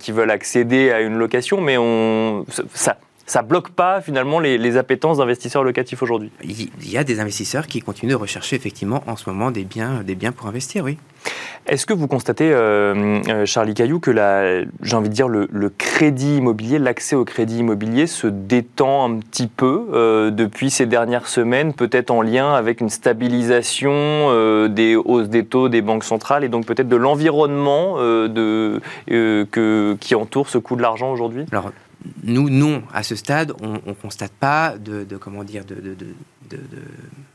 qui 0.00 0.10
veulent 0.10 0.30
accéder 0.30 0.90
à 0.90 1.00
une 1.00 1.16
location, 1.16 1.60
mais 1.60 1.76
on, 1.78 2.44
ça, 2.72 2.96
ça 3.26 3.42
bloque 3.42 3.70
pas 3.70 4.00
finalement 4.00 4.38
les, 4.40 4.76
appétences 4.76 5.18
d'investisseurs 5.18 5.62
locatifs 5.62 6.02
aujourd'hui 6.02 6.32
Il 6.42 6.90
y 6.90 6.98
a 6.98 7.04
des 7.04 7.20
investisseurs 7.20 7.66
qui 7.66 7.80
continuent 7.80 8.10
de 8.10 8.16
rechercher 8.16 8.56
effectivement 8.56 9.04
en 9.06 9.16
ce 9.16 9.28
moment 9.30 9.50
des 9.50 9.64
biens, 9.64 10.02
des 10.02 10.14
biens 10.14 10.32
pour 10.32 10.46
investir, 10.46 10.84
oui. 10.84 10.98
Est-ce 11.66 11.86
que 11.86 11.94
vous 11.94 12.08
constatez, 12.08 12.50
euh, 12.52 13.22
euh, 13.28 13.46
Charlie 13.46 13.72
Caillou, 13.72 13.98
que 13.98 14.12
j'ai 14.82 14.96
envie 14.96 15.08
de 15.08 15.14
dire 15.14 15.28
le, 15.28 15.48
crédit 15.70 16.36
immobilier, 16.36 16.78
l'accès 16.78 17.16
au 17.16 17.24
crédit 17.24 17.58
immobilier 17.58 18.06
se 18.06 18.26
détend 18.26 19.10
un 19.10 19.18
petit 19.18 19.46
peu 19.46 19.86
euh, 19.94 20.30
depuis 20.30 20.68
ces 20.68 20.84
dernières 20.84 21.26
semaines, 21.26 21.72
peut-être 21.72 22.10
en 22.10 22.20
lien 22.20 22.52
avec 22.52 22.82
une 22.82 22.90
stabilisation 22.90 24.68
des 24.68 24.96
hausses 24.96 25.28
des 25.28 25.46
taux 25.46 25.70
des 25.70 25.80
banques 25.80 26.04
centrales 26.04 26.44
et 26.44 26.48
donc 26.48 26.66
peut-être 26.66 26.88
de 26.88 26.96
l'environnement 26.96 27.96
qui 29.06 30.14
entoure 30.14 30.48
ce 30.48 30.58
coût 30.58 30.76
de 30.76 30.82
l'argent 30.82 31.12
aujourd'hui? 31.12 31.46
Nous, 32.22 32.50
non, 32.50 32.82
à 32.92 33.02
ce 33.02 33.16
stade, 33.16 33.52
on 33.60 33.74
ne 33.86 33.94
constate 33.94 34.32
pas 34.32 34.76
de, 34.78 35.04
comment 35.16 35.44
dire, 35.44 35.64
de, 35.64 35.96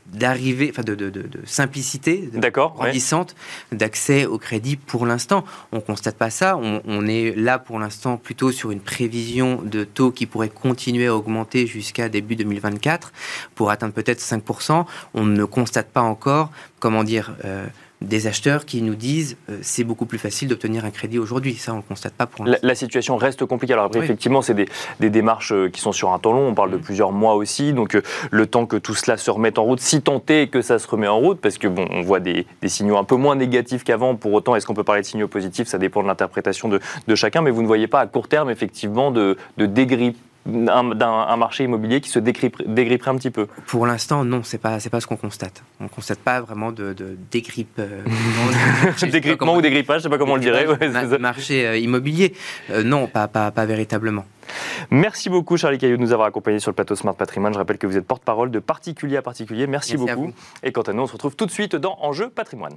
d'arriver, 0.06 0.68
enfin 0.70 0.82
de, 0.82 0.94
de, 0.94 1.10
de, 1.10 1.24
simplicité 1.44 2.30
grandissante 2.32 3.36
d'accès 3.72 4.26
au 4.26 4.38
crédit 4.38 4.76
pour 4.76 5.06
l'instant. 5.06 5.44
On 5.72 5.76
ne 5.76 5.80
constate 5.80 6.16
pas 6.16 6.30
ça. 6.30 6.56
On, 6.56 6.82
on, 6.86 7.06
est 7.06 7.34
là 7.36 7.58
pour 7.58 7.78
l'instant 7.78 8.16
plutôt 8.16 8.50
sur 8.50 8.70
une 8.70 8.80
prévision 8.80 9.62
de 9.62 9.84
taux 9.84 10.10
qui 10.10 10.26
pourrait 10.26 10.48
continuer 10.48 11.06
à 11.06 11.14
augmenter 11.14 11.66
jusqu'à 11.66 12.08
début 12.08 12.36
2024 12.36 13.12
pour 13.54 13.70
atteindre 13.70 13.94
peut-être 13.94 14.20
5%. 14.20 14.84
On 15.14 15.24
ne 15.24 15.44
constate 15.44 15.90
pas 15.90 16.02
encore, 16.02 16.50
comment 16.80 17.04
dire, 17.04 17.34
euh, 17.44 17.66
des 18.00 18.26
acheteurs 18.26 18.64
qui 18.64 18.80
nous 18.80 18.94
disent 18.94 19.36
euh, 19.50 19.58
c'est 19.60 19.84
beaucoup 19.84 20.06
plus 20.06 20.18
facile 20.18 20.48
d'obtenir 20.48 20.84
un 20.84 20.90
crédit 20.90 21.18
aujourd'hui. 21.18 21.54
Ça, 21.54 21.72
on 21.72 21.76
ne 21.76 21.80
le 21.80 21.86
constate 21.86 22.14
pas 22.14 22.26
pour 22.26 22.46
la, 22.46 22.58
la, 22.62 22.74
situation 22.74 23.16
reste 23.16 23.44
compliquée. 23.44 23.74
Alors 23.74 23.84
après, 23.84 24.00
effectivement, 24.00 24.40
c'est 24.40 24.54
des, 24.54 25.10
démarches 25.10 25.52
euh, 25.52 25.68
qui 25.68 25.80
sont 25.80 25.92
sur 25.92 26.12
un 26.12 26.18
temps 26.18 26.32
long. 26.32 26.48
On 26.48 26.54
parle 26.54 26.70
de 26.70 26.78
mm. 26.78 26.82
plusieurs 26.82 27.12
mois 27.12 27.34
aussi. 27.34 27.72
Donc 27.72 27.94
euh, 27.94 28.02
le 28.30 28.46
temps 28.46 28.64
que 28.64 28.76
tout 28.76 28.94
cela 28.94 29.16
se 29.16 29.30
remette 29.30 29.58
en 29.58 29.64
route, 29.64 29.80
si 29.80 30.00
tant 30.00 30.22
est 30.28 30.50
que 30.50 30.62
ça 30.62 30.78
se 30.78 30.88
remet 30.88 31.08
en 31.08 31.18
route, 31.18 31.40
parce 31.40 31.58
que 31.58 31.68
bon, 31.68 31.86
on 31.90 32.00
voit 32.02 32.20
des, 32.20 32.46
signaux 32.66 32.96
un 32.96 33.04
peu 33.04 33.16
moins 33.16 33.36
négatifs 33.36 33.84
qu'avant. 33.84 34.14
Pour 34.14 34.32
autant, 34.32 34.56
est-ce 34.56 34.66
qu'on 34.66 34.74
peut 34.74 34.84
parler 34.84 35.02
de 35.02 35.06
signaux 35.06 35.28
positifs? 35.28 35.68
Ça 35.68 35.78
dépend 35.78 36.02
de 36.02 36.08
l'interprétation 36.08 36.68
de, 36.68 36.80
chacun. 37.14 37.42
Mais 37.42 37.50
vous 37.50 37.62
ne 37.62 37.66
voyez 37.66 37.86
pas 37.86 38.00
à 38.00 38.06
court 38.06 38.28
terme, 38.28 38.50
effectivement, 38.50 39.10
de, 39.10 39.36
de 39.58 39.66
d'un 40.46 41.36
marché 41.36 41.64
immobilier 41.64 42.00
qui 42.00 42.08
se 42.08 42.18
dégripperait 42.18 43.10
un 43.10 43.16
petit 43.16 43.30
peu 43.30 43.46
Pour 43.66 43.86
l'instant, 43.86 44.24
non, 44.24 44.42
c'est 44.42 44.58
pas 44.58 44.78
pas 44.90 45.00
ce 45.00 45.06
qu'on 45.06 45.16
constate. 45.16 45.62
On 45.80 45.88
constate 45.88 46.18
pas 46.18 46.40
vraiment 46.40 46.72
de, 46.72 46.92
de 46.92 47.16
dégrippe. 47.30 47.78
Euh, 47.78 48.02
Dégrippement 49.10 49.54
ou 49.54 49.62
dégrippage, 49.62 49.98
je 49.98 50.02
sais 50.04 50.08
pas 50.08 50.18
comment 50.18 50.34
on 50.34 50.36
le 50.36 50.42
dirait. 50.42 50.66
Ouais, 50.66 51.18
marché 51.18 51.66
euh, 51.66 51.76
immobilier, 51.78 52.34
euh, 52.70 52.82
non, 52.82 53.06
pas, 53.06 53.28
pas, 53.28 53.50
pas 53.50 53.66
véritablement. 53.66 54.24
Merci 54.90 55.30
beaucoup 55.30 55.56
Charlie 55.56 55.78
Caillou 55.78 55.96
de 55.96 56.02
nous 56.02 56.12
avoir 56.12 56.28
accompagnés 56.28 56.58
sur 56.58 56.70
le 56.70 56.74
plateau 56.74 56.96
Smart 56.96 57.14
Patrimoine. 57.14 57.52
Je 57.52 57.58
rappelle 57.58 57.78
que 57.78 57.86
vous 57.86 57.96
êtes 57.96 58.06
porte-parole 58.06 58.50
de 58.50 58.58
particulier 58.58 59.16
à 59.16 59.22
particulier. 59.22 59.66
Merci, 59.66 59.96
Merci 59.96 60.14
beaucoup. 60.14 60.32
Et 60.62 60.72
quant 60.72 60.82
à 60.82 60.92
nous, 60.92 61.02
on 61.02 61.06
se 61.06 61.12
retrouve 61.12 61.36
tout 61.36 61.46
de 61.46 61.50
suite 61.50 61.76
dans 61.76 61.98
Enjeu 62.00 62.30
Patrimoine. 62.30 62.76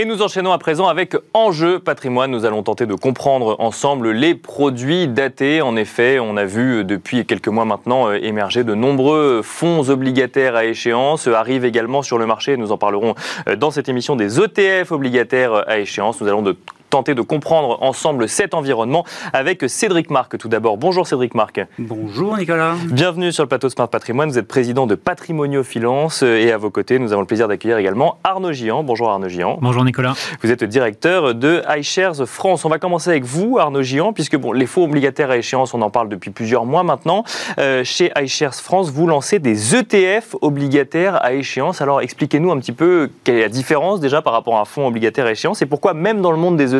Et 0.00 0.06
nous 0.06 0.22
enchaînons 0.22 0.52
à 0.52 0.56
présent 0.56 0.88
avec 0.88 1.14
Enjeu 1.34 1.78
patrimoine. 1.78 2.30
Nous 2.30 2.46
allons 2.46 2.62
tenter 2.62 2.86
de 2.86 2.94
comprendre 2.94 3.56
ensemble 3.58 4.12
les 4.12 4.34
produits 4.34 5.06
datés. 5.08 5.60
En 5.60 5.76
effet, 5.76 6.18
on 6.20 6.38
a 6.38 6.46
vu 6.46 6.86
depuis 6.86 7.26
quelques 7.26 7.48
mois 7.48 7.66
maintenant 7.66 8.08
euh, 8.08 8.14
émerger 8.14 8.64
de 8.64 8.74
nombreux 8.74 9.42
fonds 9.42 9.90
obligataires 9.90 10.56
à 10.56 10.64
échéance. 10.64 11.26
Arrivent 11.26 11.66
également 11.66 12.00
sur 12.00 12.16
le 12.16 12.24
marché, 12.24 12.56
nous 12.56 12.72
en 12.72 12.78
parlerons 12.78 13.14
euh, 13.46 13.56
dans 13.56 13.70
cette 13.70 13.90
émission, 13.90 14.16
des 14.16 14.40
ETF 14.40 14.90
obligataires 14.90 15.68
à 15.68 15.78
échéance. 15.80 16.18
Nous 16.22 16.28
allons 16.28 16.40
de 16.40 16.56
tenter 16.90 17.14
de 17.14 17.22
comprendre 17.22 17.78
ensemble 17.82 18.28
cet 18.28 18.52
environnement 18.52 19.04
avec 19.32 19.64
Cédric 19.68 20.10
Marc 20.10 20.36
tout 20.36 20.48
d'abord. 20.48 20.76
Bonjour 20.76 21.06
Cédric 21.06 21.34
Marc. 21.34 21.60
Bonjour 21.78 22.36
Nicolas. 22.36 22.74
Bienvenue 22.86 23.32
sur 23.32 23.44
le 23.44 23.48
plateau 23.48 23.68
Smart 23.68 23.88
Patrimoine. 23.88 24.28
Vous 24.28 24.38
êtes 24.38 24.48
président 24.48 24.86
de 24.86 24.96
Patrimonio 24.96 25.62
Finance 25.62 26.22
et 26.22 26.50
à 26.50 26.58
vos 26.58 26.70
côtés, 26.70 26.98
nous 26.98 27.12
avons 27.12 27.22
le 27.22 27.26
plaisir 27.26 27.46
d'accueillir 27.48 27.78
également 27.78 28.18
Arnaud 28.24 28.52
Gian. 28.52 28.82
Bonjour 28.82 29.08
Arnaud 29.08 29.28
Gian. 29.28 29.58
Bonjour 29.62 29.84
Nicolas. 29.84 30.14
Vous 30.42 30.50
êtes 30.50 30.64
directeur 30.64 31.34
de 31.34 31.62
iShares 31.78 32.26
France. 32.26 32.64
On 32.64 32.68
va 32.68 32.78
commencer 32.78 33.10
avec 33.10 33.24
vous 33.24 33.58
Arnaud 33.58 33.82
Gian 33.82 34.12
puisque 34.12 34.36
bon, 34.36 34.52
les 34.52 34.66
faux 34.66 34.84
obligataires 34.84 35.30
à 35.30 35.36
échéance, 35.36 35.74
on 35.74 35.82
en 35.82 35.90
parle 35.90 36.08
depuis 36.08 36.30
plusieurs 36.30 36.66
mois 36.66 36.82
maintenant. 36.82 37.24
Euh, 37.58 37.84
chez 37.84 38.10
iShares 38.20 38.54
France, 38.54 38.90
vous 38.90 39.06
lancez 39.06 39.38
des 39.38 39.76
ETF 39.76 40.34
obligataires 40.40 41.24
à 41.24 41.34
échéance. 41.34 41.80
Alors 41.80 42.00
expliquez-nous 42.00 42.50
un 42.50 42.58
petit 42.58 42.72
peu 42.72 43.10
quelle 43.22 43.36
est 43.36 43.42
la 43.42 43.48
différence 43.48 44.00
déjà 44.00 44.22
par 44.22 44.32
rapport 44.32 44.56
à 44.56 44.62
un 44.62 44.64
fonds 44.64 44.88
obligataire 44.88 45.26
à 45.26 45.32
échéance 45.32 45.62
et 45.62 45.66
pourquoi 45.66 45.94
même 45.94 46.20
dans 46.20 46.32
le 46.32 46.38
monde 46.38 46.56
des 46.56 46.74
ETF 46.74 46.79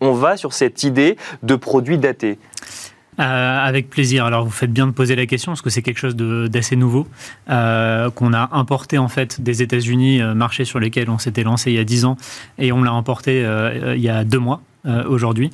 On 0.00 0.12
va 0.12 0.36
sur 0.36 0.52
cette 0.52 0.82
idée 0.82 1.16
de 1.42 1.54
produits 1.56 1.98
datés 1.98 2.38
euh, 3.18 3.58
avec 3.58 3.90
plaisir. 3.90 4.24
Alors 4.24 4.44
vous 4.44 4.50
faites 4.50 4.72
bien 4.72 4.86
de 4.86 4.92
poser 4.92 5.14
la 5.14 5.26
question 5.26 5.52
parce 5.52 5.60
que 5.60 5.68
c'est 5.68 5.82
quelque 5.82 5.98
chose 5.98 6.16
d'assez 6.16 6.74
nouveau 6.76 7.06
euh, 7.50 8.08
qu'on 8.10 8.32
a 8.32 8.48
importé 8.52 8.96
en 8.96 9.08
fait 9.08 9.42
des 9.42 9.60
États-Unis, 9.62 10.22
euh, 10.22 10.32
marché 10.32 10.64
sur 10.64 10.80
lesquels 10.80 11.10
on 11.10 11.18
s'était 11.18 11.42
lancé 11.42 11.70
il 11.70 11.76
y 11.76 11.80
a 11.80 11.84
10 11.84 12.06
ans 12.06 12.16
et 12.58 12.72
on 12.72 12.82
l'a 12.82 12.92
importé 12.92 13.44
il 13.94 14.00
y 14.00 14.08
a 14.08 14.24
deux 14.24 14.38
mois. 14.38 14.62
Euh, 14.86 15.04
aujourd'hui. 15.06 15.50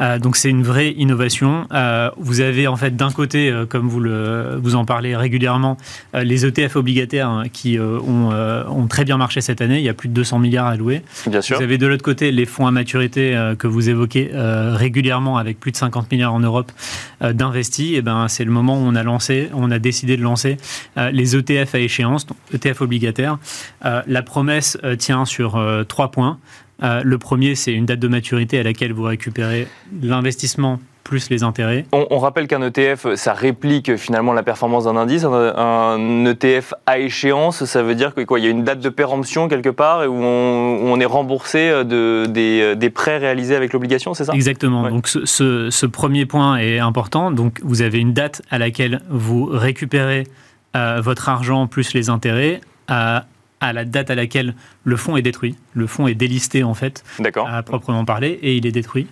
Euh, 0.00 0.18
donc 0.18 0.34
c'est 0.36 0.50
une 0.50 0.64
vraie 0.64 0.90
innovation. 0.90 1.68
Euh, 1.72 2.10
vous 2.16 2.40
avez 2.40 2.66
en 2.66 2.74
fait 2.74 2.96
d'un 2.96 3.12
côté, 3.12 3.54
comme 3.68 3.88
vous, 3.88 4.00
le, 4.00 4.58
vous 4.60 4.74
en 4.74 4.84
parlez 4.84 5.14
régulièrement, 5.14 5.76
les 6.14 6.44
ETF 6.44 6.74
obligataires 6.74 7.28
hein, 7.28 7.44
qui 7.48 7.78
ont, 7.78 8.30
ont, 8.32 8.86
très 8.88 9.04
bien 9.04 9.18
marché 9.18 9.40
cette 9.40 9.60
année. 9.60 9.78
Il 9.78 9.84
y 9.84 9.88
a 9.88 9.94
plus 9.94 10.08
de 10.08 10.14
200 10.14 10.40
milliards 10.40 10.66
à 10.66 10.74
louer. 10.74 11.02
Bien 11.28 11.40
sûr. 11.42 11.58
Vous 11.58 11.62
avez 11.62 11.78
de 11.78 11.86
l'autre 11.86 12.02
côté 12.02 12.32
les 12.32 12.44
fonds 12.44 12.66
à 12.66 12.72
maturité 12.72 13.40
que 13.56 13.68
vous 13.68 13.88
évoquez 13.88 14.30
régulièrement 14.34 15.38
avec 15.38 15.60
plus 15.60 15.70
de 15.70 15.76
50 15.76 16.10
milliards 16.10 16.34
en 16.34 16.40
Europe 16.40 16.72
d'investis. 17.20 17.94
Et 17.94 18.02
ben 18.02 18.26
c'est 18.26 18.44
le 18.44 18.50
moment 18.50 18.74
où 18.74 18.84
on 18.84 18.96
a 18.96 19.04
lancé, 19.04 19.48
on 19.54 19.70
a 19.70 19.78
décidé 19.78 20.16
de 20.16 20.22
lancer 20.22 20.56
les 20.96 21.36
ETF 21.36 21.76
à 21.76 21.78
échéance, 21.78 22.26
donc 22.26 22.36
ETF 22.52 22.80
obligataires. 22.80 23.38
la 23.84 24.22
promesse 24.22 24.76
tient 24.98 25.24
sur 25.24 25.62
trois 25.86 26.10
points. 26.10 26.38
Euh, 26.82 27.00
le 27.04 27.18
premier, 27.18 27.54
c'est 27.54 27.72
une 27.72 27.86
date 27.86 28.00
de 28.00 28.08
maturité 28.08 28.58
à 28.58 28.62
laquelle 28.62 28.92
vous 28.92 29.04
récupérez 29.04 29.66
l'investissement 30.02 30.78
plus 31.04 31.30
les 31.30 31.44
intérêts. 31.44 31.86
On, 31.92 32.18
rappelle 32.18 32.48
qu'un 32.48 32.60
ETF, 32.62 33.14
ça 33.14 33.32
réplique 33.32 33.94
finalement 33.94 34.32
la 34.32 34.42
performance 34.42 34.84
d'un 34.84 34.96
indice. 34.96 35.24
Un, 35.24 36.24
ETF 36.26 36.74
à 36.84 36.98
échéance, 36.98 37.64
ça 37.64 37.84
veut 37.84 37.94
dire 37.94 38.12
qu'il 38.12 38.42
y 38.42 38.46
a 38.46 38.50
une 38.50 38.64
date 38.64 38.80
de 38.80 38.88
péremption 38.88 39.46
quelque 39.46 39.68
part 39.68 40.00
où 40.10 40.14
on, 40.14 40.98
est 40.98 41.04
remboursé 41.04 41.84
de, 41.84 42.26
des, 42.26 42.90
prêts 42.90 43.18
réalisés 43.18 43.54
avec 43.54 43.72
l'obligation, 43.72 44.14
c'est 44.14 44.24
ça? 44.24 44.32
Exactement. 44.34 44.90
Donc 44.90 45.06
ce, 45.06 45.86
premier 45.86 46.26
point 46.26 46.56
est 46.56 46.80
important. 46.80 47.30
Donc 47.30 47.60
vous 47.62 47.82
avez 47.82 48.00
une 48.00 48.12
date 48.12 48.42
à 48.50 48.58
laquelle 48.58 49.00
vous 49.08 49.44
récupérez 49.44 50.24
euh, 50.74 51.00
votre 51.00 51.28
argent 51.28 51.68
plus 51.68 51.94
les 51.94 52.10
intérêts. 52.10 52.60
à 52.88 53.26
à 53.60 53.72
la 53.72 53.84
date 53.84 54.10
à 54.10 54.14
laquelle 54.14 54.54
le 54.84 54.96
fonds 54.96 55.16
est 55.16 55.22
détruit. 55.22 55.56
Le 55.74 55.86
fonds 55.86 56.06
est 56.06 56.14
délisté 56.14 56.62
en 56.62 56.74
fait, 56.74 57.04
à 57.46 57.62
proprement 57.62 58.04
parler, 58.04 58.38
et 58.42 58.56
il 58.56 58.66
est 58.66 58.72
détruit. 58.72 59.06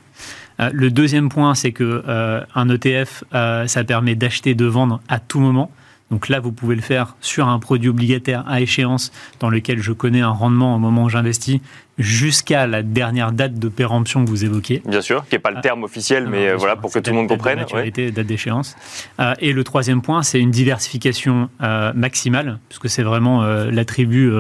Euh, 0.61 0.71
le 0.73 0.91
deuxième 0.91 1.29
point, 1.29 1.55
c'est 1.55 1.73
que 1.73 2.05
euh, 2.07 2.41
un 2.55 2.69
ETF, 2.69 3.25
euh, 3.35 3.67
ça 3.67 3.85
permet 3.85 4.15
d'acheter, 4.15 4.55
de 4.55 4.67
vendre 4.67 5.01
à 5.09 5.19
tout 5.19 5.41
moment. 5.41 5.71
Donc 6.11 6.29
là, 6.29 6.39
vous 6.39 6.53
pouvez 6.53 6.77
le 6.77 6.83
faire 6.83 7.17
sur 7.21 7.49
un 7.49 7.59
produit 7.59 7.89
obligataire 7.89 8.45
à 8.47 8.61
échéance 8.61 9.11
dans 9.41 9.49
lequel 9.49 9.81
je 9.81 9.93
connais 9.93 10.21
un 10.21 10.31
rendement 10.31 10.77
au 10.77 10.79
moment 10.79 11.05
où 11.05 11.09
j'investis 11.09 11.61
jusqu'à 11.99 12.67
la 12.67 12.83
dernière 12.83 13.33
date 13.33 13.55
de 13.55 13.69
péremption 13.69 14.25
que 14.25 14.31
vous 14.31 14.45
évoquez. 14.45 14.83
Bien 14.85 15.01
sûr, 15.01 15.25
qui 15.29 15.35
n'est 15.35 15.41
pas 15.41 15.51
le 15.51 15.61
terme 15.61 15.85
officiel, 15.85 16.27
mais 16.29 16.49
euh, 16.49 16.57
voilà, 16.57 16.77
pour 16.77 16.93
que 16.93 16.99
tout 16.99 17.11
le 17.11 17.17
monde 17.17 17.29
comprenne. 17.29 17.59
Maturité, 17.59 18.11
date 18.11 18.27
d'échéance. 18.27 18.77
Euh, 19.21 19.35
et 19.41 19.53
le 19.53 19.63
troisième 19.65 20.03
point, 20.03 20.23
c'est 20.23 20.41
une 20.41 20.51
diversification 20.51 21.49
euh, 21.63 21.93
maximale, 21.95 22.59
puisque 22.69 22.89
c'est 22.89 23.03
vraiment 23.03 23.45
l'attribut 23.45 24.31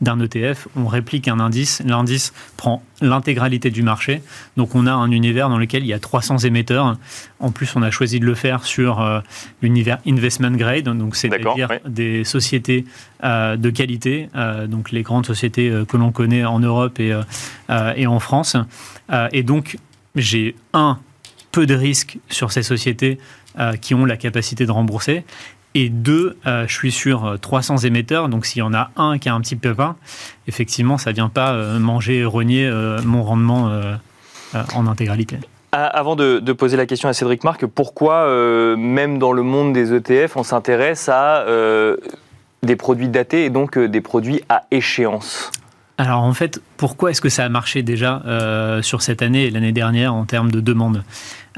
d'un 0.00 0.20
ETF. 0.20 0.68
On 0.76 0.86
réplique 0.86 1.28
un 1.28 1.40
indice, 1.40 1.82
l'indice 1.86 2.32
prend 2.56 2.82
l'intégralité 3.00 3.70
du 3.70 3.82
marché. 3.82 4.22
Donc 4.56 4.74
on 4.74 4.86
a 4.86 4.92
un 4.92 5.10
univers 5.10 5.48
dans 5.48 5.58
lequel 5.58 5.82
il 5.82 5.88
y 5.88 5.92
a 5.92 5.98
300 5.98 6.38
émetteurs. 6.38 6.96
En 7.40 7.50
plus, 7.50 7.76
on 7.76 7.82
a 7.82 7.90
choisi 7.90 8.20
de 8.20 8.26
le 8.26 8.34
faire 8.34 8.64
sur 8.64 9.22
l'univers 9.62 9.98
investment 10.06 10.52
grade, 10.52 10.84
donc 10.84 11.16
c'est-à-dire 11.16 11.68
des 11.86 12.24
sociétés 12.24 12.84
de 13.24 13.70
qualité, 13.70 14.28
donc 14.68 14.90
les 14.90 15.02
grandes 15.02 15.26
sociétés 15.26 15.72
que 15.88 15.96
l'on 15.96 16.12
connaît 16.12 16.44
en 16.44 16.60
Europe 16.60 17.00
et, 17.00 18.06
en 18.06 18.20
France. 18.20 18.56
et 19.32 19.42
donc 19.42 19.78
j'ai 20.14 20.54
un 20.72 20.98
peu 21.52 21.66
de 21.66 21.74
risque 21.74 22.18
sur 22.28 22.52
ces 22.52 22.62
sociétés 22.62 23.18
qui 23.80 23.94
ont 23.94 24.04
la 24.04 24.16
capacité 24.16 24.66
de 24.66 24.70
rembourser. 24.70 25.24
Et 25.74 25.88
deux, 25.88 26.36
je 26.44 26.72
suis 26.72 26.92
sur 26.92 27.36
300 27.40 27.78
émetteurs, 27.78 28.28
donc 28.28 28.46
s'il 28.46 28.60
y 28.60 28.62
en 28.62 28.74
a 28.74 28.90
un 28.96 29.18
qui 29.18 29.28
a 29.28 29.34
un 29.34 29.40
petit 29.40 29.56
pépin, 29.56 29.96
effectivement, 30.46 30.98
ça 30.98 31.10
ne 31.10 31.14
vient 31.14 31.30
pas 31.30 31.78
manger, 31.78 32.24
renier 32.24 32.70
mon 33.04 33.22
rendement 33.22 33.72
en 34.74 34.86
intégralité. 34.86 35.38
Avant 35.72 36.14
de, 36.14 36.52
poser 36.52 36.76
la 36.76 36.86
question 36.86 37.08
à 37.08 37.14
Cédric 37.14 37.42
Marc, 37.42 37.66
pourquoi, 37.66 38.28
même 38.76 39.18
dans 39.18 39.32
le 39.32 39.42
monde 39.42 39.72
des 39.72 39.94
ETF, 39.94 40.36
on 40.36 40.44
s'intéresse 40.44 41.08
à 41.08 41.44
des 42.64 42.76
produits 42.76 43.08
datés 43.08 43.44
et 43.44 43.50
donc 43.50 43.78
des 43.78 44.00
produits 44.00 44.42
à 44.48 44.64
échéance 44.70 45.50
alors 45.96 46.22
en 46.22 46.32
fait, 46.32 46.60
pourquoi 46.76 47.10
est-ce 47.10 47.20
que 47.20 47.28
ça 47.28 47.44
a 47.44 47.48
marché 47.48 47.82
déjà 47.82 48.22
euh, 48.26 48.82
sur 48.82 49.00
cette 49.00 49.22
année 49.22 49.44
et 49.44 49.50
l'année 49.50 49.72
dernière 49.72 50.12
en 50.12 50.24
termes 50.24 50.50
de 50.50 50.60
demande? 50.60 51.04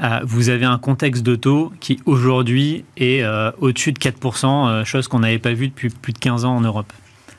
Euh, 0.01 0.19
Vous 0.23 0.49
avez 0.49 0.65
un 0.65 0.77
contexte 0.77 1.23
de 1.23 1.35
taux 1.35 1.71
qui 1.79 1.99
aujourd'hui 2.05 2.85
est 2.97 3.23
euh, 3.23 3.51
au-dessus 3.59 3.93
de 3.93 3.99
4%, 3.99 4.85
chose 4.85 5.07
qu'on 5.07 5.19
n'avait 5.19 5.39
pas 5.39 5.53
vue 5.53 5.69
depuis 5.69 5.89
plus 5.89 6.13
de 6.13 6.19
15 6.19 6.45
ans 6.45 6.55
en 6.55 6.61
Europe. 6.61 6.93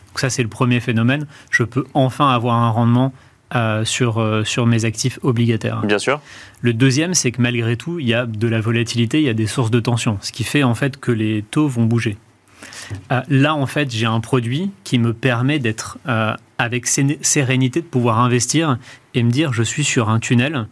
Donc 0.09 0.19
ça 0.19 0.29
c'est 0.29 0.43
le 0.43 0.49
premier 0.49 0.81
phénomène. 0.81 1.27
Je 1.51 1.63
peux 1.63 1.85
enfin 1.95 2.31
avoir 2.31 2.57
un 2.57 2.71
rendement 2.71 3.13
sur, 3.85 4.43
sur 4.45 4.67
mes 4.67 4.85
actifs 4.85 5.19
obligataires. 5.23 5.81
Bien 5.83 5.99
sûr. 5.99 6.21
Le 6.61 6.75
deuxième, 6.75 7.15
c'est 7.15 7.31
que 7.31 7.41
malgré 7.41 7.77
tout, 7.77 7.99
il 7.99 8.07
y 8.07 8.13
a 8.13 8.27
de 8.27 8.47
la 8.47 8.61
volatilité, 8.61 9.21
il 9.21 9.25
y 9.25 9.31
a 9.31 9.35
des 9.35 9.47
sources 9.47 9.71
de 9.71 9.81
tension, 9.81 10.19
ce 10.21 10.33
qui 10.33 10.45
fait 10.45 10.65
en 10.65 10.75
fait 10.75 10.99
que 10.99 11.13
les 11.13 11.43
taux 11.51 11.69
vont 11.69 11.85
bouger. 11.85 12.19
Euh, 13.13 13.23
là, 13.29 13.55
en 13.55 13.67
fait, 13.67 13.91
j'ai 13.91 14.07
un 14.07 14.21
produit 14.21 14.71
qui 14.85 14.99
me 14.99 15.13
permet 15.13 15.59
d'être 15.59 15.99
euh, 16.09 16.35
avec 16.59 16.87
sérénité, 16.87 17.81
de 17.81 17.87
pouvoir 17.87 18.19
investir 18.21 18.79
et 19.15 19.23
me 19.23 19.31
dire, 19.31 19.53
je 19.53 19.63
suis 19.63 19.85
sur 19.85 20.09
un 20.09 20.19
tunnel. 20.19 20.67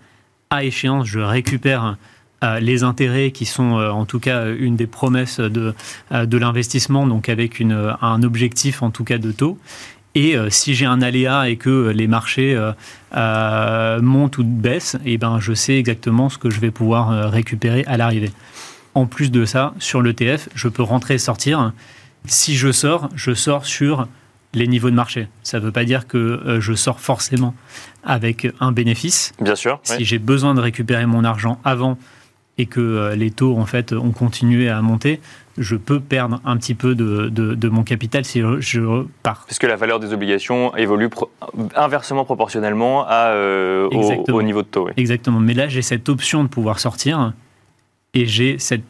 À 0.50 0.64
échéance, 0.64 1.06
je 1.06 1.20
récupère 1.20 1.96
euh, 2.44 2.60
les 2.60 2.82
intérêts 2.82 3.30
qui 3.30 3.46
sont 3.46 3.72
en 3.72 4.04
tout 4.04 4.20
cas 4.20 4.48
une 4.48 4.76
des 4.76 4.86
promesses 4.86 5.40
de, 5.40 5.74
de 6.12 6.38
l'investissement, 6.38 7.06
donc 7.06 7.28
avec 7.28 7.60
un 7.60 8.22
objectif 8.22 8.82
en 8.82 8.90
tout 8.90 9.04
cas 9.04 9.18
de 9.18 9.32
taux. 9.32 9.58
Et 10.14 10.34
si 10.48 10.74
j'ai 10.74 10.86
un 10.86 11.02
aléa 11.02 11.50
et 11.50 11.56
que 11.56 11.90
les 11.90 12.06
marchés 12.06 12.58
montent 13.12 14.38
ou 14.38 14.44
baissent, 14.44 14.96
eh 15.04 15.18
ben, 15.18 15.40
je 15.40 15.52
sais 15.52 15.76
exactement 15.76 16.30
ce 16.30 16.38
que 16.38 16.48
je 16.48 16.58
vais 16.58 16.70
pouvoir 16.70 17.30
récupérer 17.30 17.84
à 17.86 17.98
l'arrivée. 17.98 18.30
En 18.94 19.04
plus 19.04 19.30
de 19.30 19.44
ça, 19.44 19.74
sur 19.78 20.00
l'ETF, 20.00 20.48
je 20.54 20.68
peux 20.68 20.82
rentrer 20.82 21.14
et 21.14 21.18
sortir 21.18 21.72
si 22.26 22.56
je 22.56 22.72
sors, 22.72 23.08
je 23.14 23.34
sors 23.34 23.66
sur 23.66 24.06
les 24.54 24.66
niveaux 24.66 24.90
de 24.90 24.94
marché. 24.94 25.28
Ça 25.42 25.58
ne 25.58 25.64
veut 25.64 25.72
pas 25.72 25.84
dire 25.84 26.06
que 26.06 26.16
euh, 26.16 26.60
je 26.60 26.72
sors 26.72 27.00
forcément 27.00 27.54
avec 28.04 28.48
un 28.60 28.72
bénéfice. 28.72 29.32
Bien 29.40 29.56
sûr. 29.56 29.80
Si 29.82 30.04
j'ai 30.04 30.18
besoin 30.18 30.54
de 30.54 30.60
récupérer 30.60 31.06
mon 31.06 31.24
argent 31.24 31.58
avant, 31.64 31.98
et 32.58 32.66
que 32.66 33.14
les 33.14 33.30
taux 33.30 33.56
en 33.58 33.66
fait 33.66 33.92
ont 33.92 34.12
continué 34.12 34.68
à 34.68 34.80
monter, 34.80 35.20
je 35.58 35.76
peux 35.76 36.00
perdre 36.00 36.40
un 36.44 36.56
petit 36.56 36.74
peu 36.74 36.94
de, 36.94 37.68
mon 37.68 37.82
capital 37.82 38.24
si 38.24 38.40
je, 38.40 39.04
pars. 39.22 39.44
Parce 39.46 39.58
que 39.58 39.66
la 39.66 39.76
valeur 39.76 40.00
des 40.00 40.12
obligations 40.12 40.74
évolue 40.76 41.10
inversement 41.74 42.24
proportionnellement 42.24 43.04
à, 43.06 43.34
au, 43.34 44.42
niveau 44.42 44.62
de 44.62 44.68
taux. 44.68 44.88
Exactement. 44.96 45.40
Mais 45.40 45.54
là, 45.54 45.68
j'ai 45.68 45.82
cette 45.82 46.08
option 46.08 46.44
de 46.44 46.48
pouvoir 46.48 46.78
sortir 46.78 47.32
et 48.14 48.26
j'ai 48.26 48.58
cette 48.58 48.84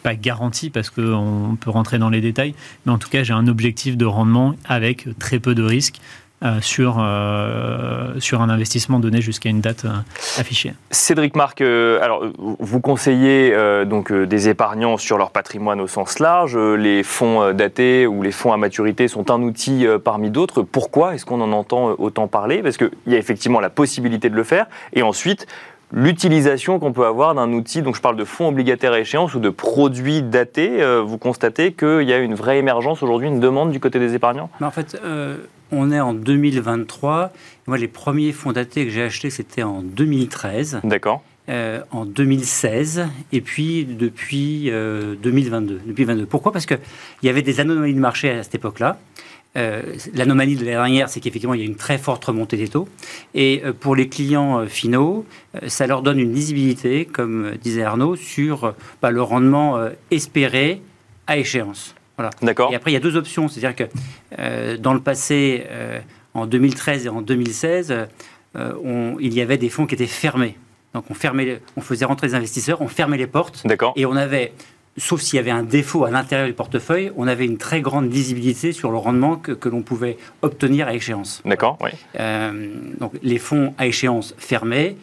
pas 0.00 0.14
garantie 0.14 0.70
parce 0.70 0.90
qu'on 0.90 1.56
peut 1.60 1.70
rentrer 1.70 1.98
dans 1.98 2.10
les 2.10 2.20
détails, 2.20 2.54
mais 2.86 2.92
en 2.92 2.98
tout 2.98 3.08
cas 3.08 3.22
j'ai 3.22 3.32
un 3.32 3.46
objectif 3.46 3.96
de 3.96 4.06
rendement 4.06 4.54
avec 4.68 5.06
très 5.18 5.38
peu 5.38 5.54
de 5.54 5.62
risques 5.62 6.00
euh, 6.42 6.58
sur, 6.62 6.96
euh, 6.98 8.14
sur 8.18 8.40
un 8.40 8.48
investissement 8.48 8.98
donné 8.98 9.20
jusqu'à 9.20 9.50
une 9.50 9.60
date 9.60 9.84
euh, 9.84 9.90
affichée. 10.38 10.72
Cédric 10.90 11.36
Marc, 11.36 11.60
alors 11.60 12.24
vous 12.38 12.80
conseillez 12.80 13.54
donc 13.84 14.10
des 14.10 14.48
épargnants 14.48 14.96
sur 14.96 15.18
leur 15.18 15.32
patrimoine 15.32 15.82
au 15.82 15.86
sens 15.86 16.18
large. 16.18 16.56
Les 16.56 17.02
fonds 17.02 17.52
datés 17.52 18.06
ou 18.06 18.22
les 18.22 18.32
fonds 18.32 18.54
à 18.54 18.56
maturité 18.56 19.06
sont 19.06 19.30
un 19.30 19.42
outil 19.42 19.86
parmi 20.02 20.30
d'autres. 20.30 20.62
Pourquoi 20.62 21.14
est-ce 21.14 21.26
qu'on 21.26 21.42
en 21.42 21.52
entend 21.52 21.94
autant 21.98 22.26
parler? 22.26 22.62
Parce 22.62 22.78
qu'il 22.78 22.90
y 23.06 23.14
a 23.14 23.18
effectivement 23.18 23.60
la 23.60 23.70
possibilité 23.70 24.30
de 24.30 24.36
le 24.36 24.44
faire. 24.44 24.66
Et 24.94 25.02
ensuite, 25.02 25.46
l'utilisation 25.92 26.78
qu'on 26.78 26.92
peut 26.92 27.06
avoir 27.06 27.34
d'un 27.34 27.52
outil, 27.52 27.82
donc 27.82 27.96
je 27.96 28.00
parle 28.00 28.16
de 28.16 28.24
fonds 28.24 28.48
obligataires 28.48 28.92
à 28.92 29.00
échéance 29.00 29.34
ou 29.34 29.40
de 29.40 29.50
produits 29.50 30.22
datés, 30.22 30.82
euh, 30.82 31.02
vous 31.02 31.18
constatez 31.18 31.72
qu'il 31.72 32.02
y 32.02 32.12
a 32.12 32.18
une 32.18 32.34
vraie 32.34 32.58
émergence 32.58 33.02
aujourd'hui, 33.02 33.28
une 33.28 33.40
demande 33.40 33.70
du 33.70 33.80
côté 33.80 33.98
des 33.98 34.14
épargnants? 34.14 34.50
En 34.60 34.70
fait, 34.70 35.00
euh, 35.04 35.36
on 35.72 35.90
est 35.90 36.00
en 36.00 36.14
2023. 36.14 37.30
Moi, 37.66 37.78
les 37.78 37.88
premiers 37.88 38.32
fonds 38.32 38.52
datés 38.52 38.84
que 38.84 38.90
j'ai 38.90 39.02
achetés, 39.02 39.30
c'était 39.30 39.62
en 39.62 39.82
2013. 39.82 40.80
D'accord. 40.84 41.22
Euh, 41.48 41.80
en 41.90 42.04
2016 42.04 43.08
et 43.32 43.40
puis 43.40 43.84
depuis 43.84 44.70
2022. 44.70 45.80
Depuis 45.84 46.04
22. 46.04 46.26
Pourquoi? 46.26 46.52
Parce 46.52 46.66
qu'il 46.66 46.78
y 47.24 47.28
avait 47.28 47.42
des 47.42 47.58
anomalies 47.58 47.94
de 47.94 47.98
marché 47.98 48.30
à 48.30 48.42
cette 48.44 48.54
époque-là. 48.54 48.98
Euh, 49.56 49.82
l'anomalie 50.14 50.54
de 50.54 50.60
l'année 50.60 50.72
dernière, 50.72 51.08
c'est 51.08 51.20
qu'effectivement, 51.20 51.54
il 51.54 51.60
y 51.60 51.64
a 51.64 51.66
une 51.66 51.76
très 51.76 51.98
forte 51.98 52.24
remontée 52.24 52.56
des 52.56 52.68
taux. 52.68 52.88
Et 53.34 53.62
euh, 53.64 53.72
pour 53.72 53.96
les 53.96 54.08
clients 54.08 54.60
euh, 54.60 54.66
finaux, 54.66 55.26
ça 55.66 55.86
leur 55.86 56.02
donne 56.02 56.20
une 56.20 56.32
lisibilité, 56.32 57.04
comme 57.04 57.56
disait 57.60 57.82
Arnaud, 57.82 58.16
sur 58.16 58.74
bah, 59.02 59.10
le 59.10 59.22
rendement 59.22 59.78
espéré 60.10 60.80
à 61.26 61.36
échéance. 61.36 61.94
Voilà. 62.16 62.30
D'accord. 62.42 62.72
Et 62.72 62.76
après, 62.76 62.92
il 62.92 62.94
y 62.94 62.96
a 62.96 63.00
deux 63.00 63.16
options. 63.16 63.48
C'est-à-dire 63.48 63.74
que 63.74 64.76
dans 64.76 64.94
le 64.94 65.00
passé, 65.00 65.64
en 66.34 66.46
2013 66.46 67.06
et 67.06 67.08
en 67.08 67.22
2016, 67.22 67.94
il 68.54 69.34
y 69.34 69.40
avait 69.40 69.58
des 69.58 69.68
fonds 69.68 69.86
qui 69.86 69.94
étaient 69.94 70.06
fermés. 70.06 70.56
Donc 70.94 71.04
on, 71.10 71.14
fermait, 71.14 71.60
on 71.76 71.80
faisait 71.80 72.04
rentrer 72.04 72.28
les 72.28 72.34
investisseurs, 72.34 72.80
on 72.80 72.88
fermait 72.88 73.16
les 73.16 73.26
portes. 73.26 73.64
Et 73.96 74.06
on 74.06 74.16
avait 74.16 74.52
sauf 74.96 75.20
s'il 75.20 75.36
y 75.36 75.38
avait 75.40 75.50
un 75.50 75.62
défaut 75.62 76.04
à 76.04 76.10
l'intérieur 76.10 76.46
du 76.46 76.54
portefeuille, 76.54 77.12
on 77.16 77.26
avait 77.26 77.46
une 77.46 77.58
très 77.58 77.80
grande 77.80 78.12
lisibilité 78.12 78.72
sur 78.72 78.90
le 78.90 78.98
rendement 78.98 79.36
que, 79.36 79.68
l'on 79.68 79.82
pouvait 79.82 80.16
obtenir 80.42 80.88
à 80.88 80.94
échéance. 80.94 81.42
D'accord, 81.44 81.78
oui. 81.80 81.90
Euh, 82.18 82.74
donc 82.98 83.12
les 83.22 83.38
fonds 83.38 83.74
à 83.78 83.86
échéance 83.86 84.34
fermés, 84.36 84.96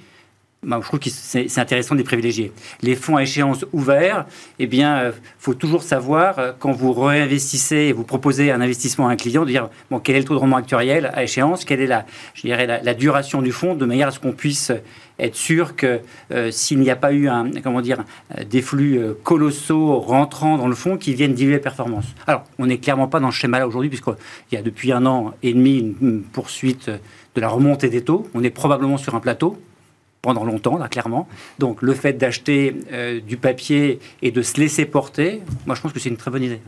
bah, 0.68 0.80
je 0.82 0.88
trouve 0.88 1.00
que 1.00 1.10
c'est 1.10 1.60
intéressant 1.60 1.96
de 1.96 2.00
les 2.00 2.04
privilégier. 2.04 2.52
Les 2.82 2.96
fonds 2.96 3.16
à 3.16 3.24
échéance 3.24 3.66
ouverts, 3.74 4.26
eh 4.60 4.68
bien, 4.68 4.98
euh, 4.98 5.12
faut 5.40 5.54
toujours 5.54 5.82
savoir 5.82 6.38
euh, 6.38 6.52
quand 6.60 6.72
vous 6.72 6.94
réinvestissez 6.94 7.76
et 7.76 7.94
vous 7.94 8.04
proposez 8.04 8.52
un 8.52 8.62
investissement 8.62 9.08
à 9.08 9.12
un 9.12 9.16
client, 9.16 9.44
de 9.44 9.50
dire 9.50 9.70
quel 10.04 10.18
est 10.18 10.20
le 10.20 10.26
taux 10.26 10.36
de 10.36 10.40
rendement 10.40 10.58
actuel 10.58 11.10
à 11.14 11.24
échéance, 11.24 11.66
quelle 11.66 11.82
est 11.82 11.88
la, 11.88 12.06
je 12.34 12.42
dirais, 12.42 12.68
la 12.68 12.94
duration 12.94 13.42
du 13.42 13.52
fonds, 13.52 13.74
de 13.74 13.86
manière 13.86 14.10
à 14.10 14.12
ce 14.12 14.20
qu'on 14.20 14.34
puisse 14.34 14.72
être 15.20 15.36
sûr 15.36 15.76
que 15.76 16.00
euh, 16.32 16.52
s'il 16.52 16.80
n'y 16.80 16.90
a 16.90 16.96
pas 16.96 17.12
eu 17.12 17.28
un, 17.28 17.50
comment 17.64 17.82
dire, 17.82 18.04
euh, 18.38 18.44
des 18.44 18.62
flux 18.62 18.98
euh, 18.98 19.14
colossaux 19.24 20.00
rentrant 20.00 20.58
dans 20.58 20.68
le 20.68 20.76
fond 20.76 20.98
qui 20.98 21.14
viennent 21.14 21.34
diluer 21.34 21.54
les 21.54 21.60
performances. 21.60 22.08
Alors, 22.28 22.44
on 22.60 22.68
n'est 22.68 22.78
clairement 22.78 23.08
pas 23.08 23.20
dans 23.20 23.32
ce 23.32 23.38
schéma-là 23.38 23.68
aujourd'hui, 23.68 23.90
puisqu'il 23.90 24.56
y 24.56 24.58
a 24.58 24.62
depuis 24.62 24.92
un 24.92 25.06
an 25.06 25.34
et 25.44 25.54
demi 25.54 25.96
une, 26.02 26.22
poursuite 26.22 26.90
de 26.90 27.42
la 27.42 27.50
remontée 27.50 27.90
des 27.90 28.02
taux. 28.02 28.28
On 28.34 28.44
est 28.44 28.50
probablement 28.50 28.98
sur 28.98 29.16
un 29.16 29.20
plateau 29.20 29.58
pendant 30.28 30.44
longtemps, 30.44 30.78
là, 30.78 30.90
clairement. 30.90 31.26
Donc, 31.58 31.82
le 31.82 31.94
fait 31.94 32.12
d'acheter 32.12 32.76
du 33.26 33.38
papier 33.38 34.00
et 34.22 34.32
de 34.32 34.42
se 34.42 34.60
laisser 34.60 34.86
porter, 34.86 35.42
moi, 35.66 35.74
je 35.74 35.80
pense 35.80 35.94
que 35.94 36.00
c'est 36.02 36.10
une 36.10 36.18
très 36.18 36.32
bonne 36.32 36.44
idée. 36.44 36.60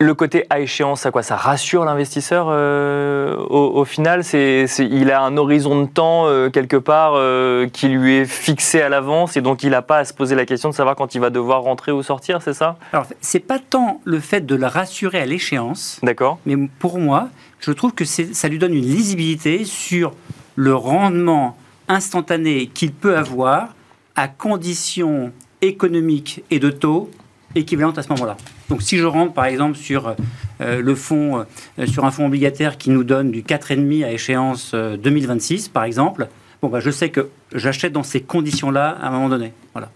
Le 0.00 0.12
côté 0.12 0.44
à 0.50 0.58
échéance, 0.58 1.04
à 1.06 1.10
quoi 1.10 1.22
ça 1.22 1.36
rassure 1.36 1.84
l'investisseur 1.84 2.46
euh, 2.48 3.36
au, 3.36 3.84
final? 3.84 4.24
C'est, 4.24 4.66
Il 4.78 5.10
a 5.12 5.22
un 5.22 5.36
horizon 5.36 5.82
de 5.82 5.86
temps 5.86 6.26
euh, 6.26 6.50
quelque 6.50 6.76
part 6.76 7.12
euh, 7.14 7.68
qui 7.68 7.88
lui 7.88 8.16
est 8.16 8.24
fixé 8.24 8.82
à 8.82 8.88
l'avance 8.88 9.36
et 9.36 9.40
donc 9.40 9.62
il 9.62 9.70
n'a 9.70 9.82
pas 9.82 9.98
à 9.98 10.04
se 10.04 10.12
poser 10.12 10.34
la 10.34 10.46
question 10.46 10.68
de 10.68 10.74
savoir 10.74 10.96
quand 10.96 11.14
il 11.14 11.20
va 11.20 11.30
devoir 11.30 11.62
rentrer 11.62 11.92
ou 11.92 12.02
sortir, 12.02 12.42
c'est 12.42 12.54
ça? 12.54 12.76
Alors, 12.92 13.06
c'est 13.20 13.38
pas 13.38 13.58
tant 13.58 14.00
le 14.04 14.18
fait 14.18 14.44
de 14.44 14.56
le 14.56 14.66
rassurer 14.66 15.20
à 15.20 15.26
l'échéance. 15.26 16.00
D'accord. 16.02 16.38
Mais 16.44 16.56
pour 16.80 16.98
moi, 16.98 17.28
je 17.60 17.70
trouve 17.70 17.92
que 17.92 18.04
ça 18.04 18.48
lui 18.48 18.58
donne 18.58 18.74
une 18.74 18.84
lisibilité 18.84 19.64
sur 19.64 20.12
le 20.56 20.74
rendement 20.74 21.56
instantané 21.88 22.66
qu'il 22.66 22.92
peut 22.92 23.16
avoir 23.16 23.74
à 24.16 24.28
conditions 24.28 25.32
économiques 25.62 26.42
et 26.50 26.58
de 26.58 26.70
taux 26.70 27.10
équivalentes 27.54 27.98
à 27.98 28.02
ce 28.02 28.08
moment-là. 28.10 28.36
Donc 28.68 28.82
si 28.82 28.98
je 28.98 29.06
rentre 29.06 29.32
par 29.32 29.44
exemple 29.44 29.76
sur 29.76 30.14
euh, 30.60 30.80
le 30.80 30.96
euh, 31.12 31.86
sur 31.86 32.04
un 32.04 32.10
fonds 32.10 32.26
obligataire 32.26 32.78
qui 32.78 32.90
nous 32.90 33.04
donne 33.04 33.30
du 33.30 33.42
4,5 33.42 34.04
à 34.04 34.12
échéance 34.12 34.74
2026 34.74 35.66
euh, 35.66 35.70
par 35.72 35.84
exemple, 35.84 36.28
bon, 36.62 36.68
bah, 36.68 36.80
je 36.80 36.90
sais 36.90 37.10
que 37.10 37.28
j'achète 37.54 37.92
dans 37.92 38.02
ces 38.02 38.20
conditions-là 38.20 38.90
à 39.00 39.08
un 39.08 39.10
moment 39.10 39.28
donné. 39.28 39.52
Voilà. 39.72 39.90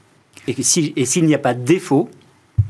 Et 0.47 0.63
s'il 0.63 0.93
et 0.97 1.05
s'il 1.05 1.25
n'y 1.27 1.35
a 1.35 1.39
pas 1.39 1.55
de 1.55 1.65
défaut, 1.65 2.09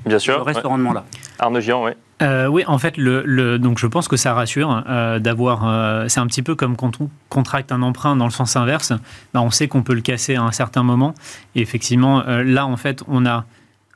Bien 0.07 0.19
sûr, 0.19 0.39
je 0.39 0.45
reste 0.45 0.65
au 0.65 0.69
rendement 0.69 0.93
là. 0.93 1.05
Arnaud 1.39 1.61
Giant, 1.61 1.85
oui. 1.85 1.91
oui, 2.21 2.65
en 2.67 2.79
fait, 2.79 2.97
le, 2.97 3.59
donc 3.59 3.79
je 3.79 3.87
pense 3.87 4.09
que 4.09 4.17
ça 4.17 4.35
rassure 4.35 4.85
d'avoir. 5.21 6.09
c'est 6.09 6.21
un 6.21 6.27
petit 6.27 6.43
peu 6.43 6.55
comme 6.55 6.77
quand 6.77 7.01
on 7.01 7.11
contracte 7.29 7.73
un 7.73 7.83
emprunt 7.83 8.17
dans 8.17 8.25
le 8.25 8.31
sens 8.31 8.57
inverse. 8.57 8.93
Bah, 9.35 9.43
on 9.43 9.51
sait 9.51 9.69
qu'on 9.69 9.83
peut 9.83 9.95
le 9.95 10.01
casser 10.01 10.37
à 10.37 10.43
un 10.43 10.53
certain 10.53 10.83
moment. 10.83 11.15
Et 11.55 11.61
effectivement, 11.61 12.23
là, 12.27 12.67
en 12.67 12.77
fait, 12.77 13.03
on 13.09 13.27
a 13.27 13.45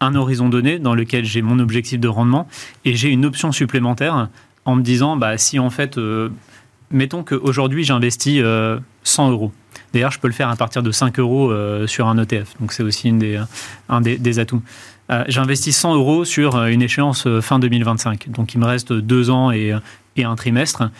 un 0.02 0.14
horizon 0.14 0.48
donné 0.48 0.78
dans 0.78 0.94
lequel 0.94 1.24
j'ai 1.24 1.42
mon 1.42 1.58
objectif 1.58 2.00
de 2.00 2.08
rendement 2.08 2.48
et 2.84 2.94
j'ai 2.94 3.08
une 3.08 3.24
option 3.24 3.52
supplémentaire 3.52 4.28
en 4.64 4.76
me 4.76 4.82
disant 4.82 5.16
bah, 5.16 5.38
si 5.38 5.58
en 5.58 5.70
fait, 5.70 5.98
euh, 5.98 6.28
mettons 6.90 7.22
qu'aujourd'hui 7.22 7.84
j'investis 7.84 8.38
100 8.38 8.42
euh, 8.44 8.80
euros. 9.30 9.52
D'ailleurs, 9.92 10.10
je 10.10 10.18
peux 10.18 10.28
le 10.28 10.34
faire 10.34 10.48
à 10.48 10.56
partir 10.56 10.82
de 10.82 10.90
5 10.90 11.18
euros 11.18 11.50
euh, 11.50 11.86
sur 11.86 12.08
un 12.08 12.16
ETF, 12.18 12.58
donc 12.60 12.72
c'est 12.72 12.82
aussi 12.82 13.08
une 13.08 13.18
des, 13.18 13.40
un 13.88 14.00
des, 14.00 14.38
atouts. 14.38 14.62
J'investis 15.28 15.76
100 15.76 15.94
euros 15.94 16.24
sur 16.24 16.64
une 16.64 16.80
échéance 16.80 17.28
fin 17.40 17.58
2025, 17.58 18.30
donc 18.30 18.54
il 18.54 18.60
me 18.60 18.64
reste 18.64 18.94
deux 18.94 19.28
ans 19.28 19.50
et, 19.50 19.76
et 20.16 20.24
un 20.24 20.36
trimestre. 20.36 20.90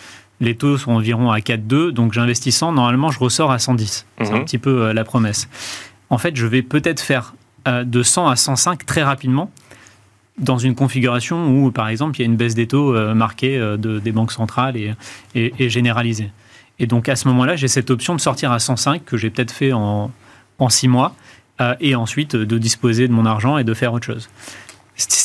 Les 0.41 0.55
taux 0.55 0.77
sont 0.77 0.93
environ 0.93 1.31
à 1.31 1.39
4,2, 1.39 1.93
donc 1.93 2.13
j'investis 2.13 2.55
100. 2.55 2.73
Normalement, 2.73 3.11
je 3.11 3.19
ressors 3.19 3.51
à 3.51 3.59
110. 3.59 4.07
C'est 4.21 4.31
un 4.31 4.39
mhm. 4.39 4.45
petit 4.45 4.59
peu 4.59 4.93
la 4.93 5.05
promesse. 5.05 5.49
En 6.11 6.19
fait, 6.19 6.37
je 6.37 6.47
vais 6.47 6.61
peut-être 6.61 7.01
faire 7.01 7.33
euh, 7.69 7.85
de 7.85 8.03
100 8.03 8.29
à 8.29 8.37
105 8.37 8.85
très 8.85 9.03
rapidement 9.03 9.51
dans 10.37 10.59
une 10.59 10.75
configuration 10.75 11.49
où, 11.49 11.71
par 11.71 11.89
exemple, 11.89 12.19
il 12.19 12.21
y 12.21 12.23
a 12.25 12.27
une 12.27 12.37
baisse 12.37 12.55
des 12.55 12.67
taux 12.67 12.95
euh, 12.95 13.15
marquée 13.15 13.57
euh, 13.57 13.77
de, 13.77 14.01
des 14.01 14.11
banques 14.11 14.33
centrales 14.33 14.77
et, 14.77 14.95
et, 15.35 15.71
généralisée. 15.71 16.31
Et 16.81 16.87
donc, 16.87 17.09
à 17.09 17.15
ce 17.15 17.29
moment-là, 17.29 17.55
j'ai 17.55 17.69
cette 17.69 17.91
option 17.91 18.17
de 18.17 18.21
sortir 18.21 18.51
à 18.51 18.59
105 18.59 19.05
que 19.05 19.17
j'ai 19.17 19.31
peut-être 19.31 19.53
fait 19.53 19.73
en, 19.73 20.11
en 20.59 20.69
6 20.69 20.89
mois 20.89 21.15
et 21.81 21.95
ensuite 21.95 22.37
de 22.37 22.59
disposer 22.59 23.09
de 23.09 23.13
mon 23.13 23.27
argent 23.27 23.59
et 23.59 23.65
de 23.65 23.75
faire 23.75 23.93
autre 23.93 24.07
chose. 24.07 24.29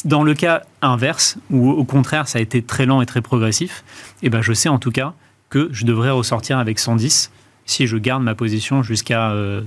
Dans 0.05 0.23
le 0.23 0.33
cas 0.33 0.63
inverse, 0.81 1.37
où 1.49 1.69
au 1.69 1.83
contraire, 1.83 2.27
ça 2.27 2.39
a 2.39 2.41
été 2.41 2.61
très 2.61 2.85
lent 2.85 3.01
et 3.01 3.05
très 3.05 3.21
progressif, 3.21 3.83
eh 4.23 4.29
ben, 4.29 4.41
je 4.41 4.53
sais 4.53 4.69
en 4.69 4.79
tout 4.79 4.91
cas 4.91 5.13
que 5.49 5.69
je 5.71 5.85
devrais 5.85 6.09
ressortir 6.09 6.57
avec 6.57 6.79
110 6.79 7.31
si 7.67 7.85
je 7.85 7.97
garde 7.97 8.23
ma 8.23 8.33
position 8.33 8.81
jusqu'à 8.81 9.31
euh, 9.31 9.61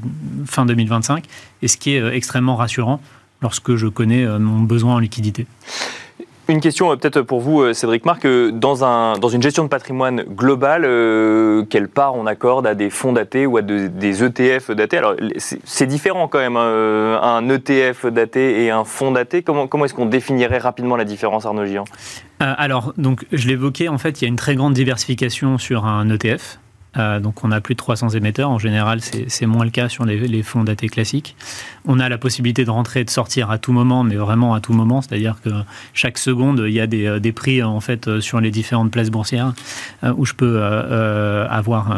fin 0.47 0.67
2025, 0.67 1.25
et 1.63 1.69
ce 1.69 1.77
qui 1.77 1.93
est 1.93 2.01
euh, 2.01 2.13
extrêmement 2.13 2.57
rassurant 2.57 3.01
lorsque 3.43 3.77
je 3.77 3.87
connais 3.87 4.25
euh, 4.25 4.39
mon 4.39 4.61
besoin 4.61 4.97
en 4.97 4.99
liquidité. 4.99 5.47
Une 6.51 6.61
question 6.61 6.97
peut-être 6.97 7.23
pour 7.23 7.41
vous, 7.41 7.73
Cédric 7.73 8.05
Marc. 8.05 8.27
Dans, 8.27 8.85
un, 8.85 9.17
dans 9.19 9.29
une 9.29 9.41
gestion 9.41 9.63
de 9.63 9.69
patrimoine 9.69 10.25
globale, 10.25 10.83
quelle 11.71 11.89
part 11.89 12.17
on 12.17 12.27
accorde 12.27 12.67
à 12.67 12.75
des 12.75 12.91
fonds 12.91 13.13
datés 13.13 13.47
ou 13.47 13.57
à 13.57 13.63
des 13.63 14.25
ETF 14.25 14.73
datés? 14.73 14.99
Alors, 14.99 15.15
c'est 15.39 15.87
différent 15.87 16.27
quand 16.27 16.41
même, 16.41 16.57
hein, 16.57 17.21
un 17.23 17.49
ETF 17.49 18.07
daté 18.07 18.65
et 18.65 18.71
un 18.71 18.83
fonds 18.83 19.13
daté. 19.13 19.43
Comment, 19.43 19.69
comment 19.69 19.85
est-ce 19.85 19.95
qu'on 19.95 20.07
définirait 20.07 20.59
rapidement 20.59 20.97
la 20.97 21.05
différence, 21.05 21.47
Arnaud 21.47 21.67
Gian 21.67 21.85
Alors, 22.41 22.95
donc, 22.99 23.27
je 23.31 23.47
l'évoquais, 23.47 23.87
en 23.87 23.99
fait, 23.99 24.21
il 24.21 24.25
y 24.25 24.27
a 24.27 24.29
une 24.29 24.37
très 24.37 24.57
grande 24.57 24.75
diversification 24.75 25.57
sur 25.57 25.87
un 25.87 26.11
ETF. 26.11 26.59
Euh, 26.97 27.21
donc 27.21 27.45
on 27.45 27.53
a 27.53 27.61
plus 27.61 27.75
de 27.75 27.79
300 27.79 28.11
émetteurs. 28.11 28.51
En 28.51 28.59
général, 28.59 29.01
c'est 29.01 29.47
moins 29.47 29.65
le 29.65 29.71
cas 29.71 29.89
sur 29.89 30.05
les, 30.05 30.43
fonds 30.43 30.65
datés 30.65 30.89
classiques. 30.89 31.37
On 31.87 32.01
a 32.01 32.09
la 32.09 32.19
possibilité 32.19 32.65
de 32.65 32.71
rentrer 32.71 33.01
et 33.01 33.05
de 33.05 33.11
sortir 33.11 33.51
à 33.51 33.59
tout 33.59 33.73
moment, 33.73 34.03
mais 34.03 34.17
vraiment 34.17 34.55
à 34.55 34.61
tout 34.61 34.73
moment. 34.73 35.01
C'est-à-dire 35.01 35.37
que 35.43 35.51
chaque 35.95 36.19
seconde, 36.19 36.65
il 36.67 36.73
y 36.73 36.81
a 36.81 36.87
des, 36.87 37.07
euh, 37.07 37.33
prix 37.33 37.63
en 37.63 37.79
fait 37.81 38.09
euh, 38.09 38.21
sur 38.21 38.41
les 38.41 38.51
différentes 38.51 38.91
places 38.91 39.11
boursières 39.11 39.53
où 40.17 40.27
je 40.27 40.35
peux 40.35 40.61
avoir 40.61 41.91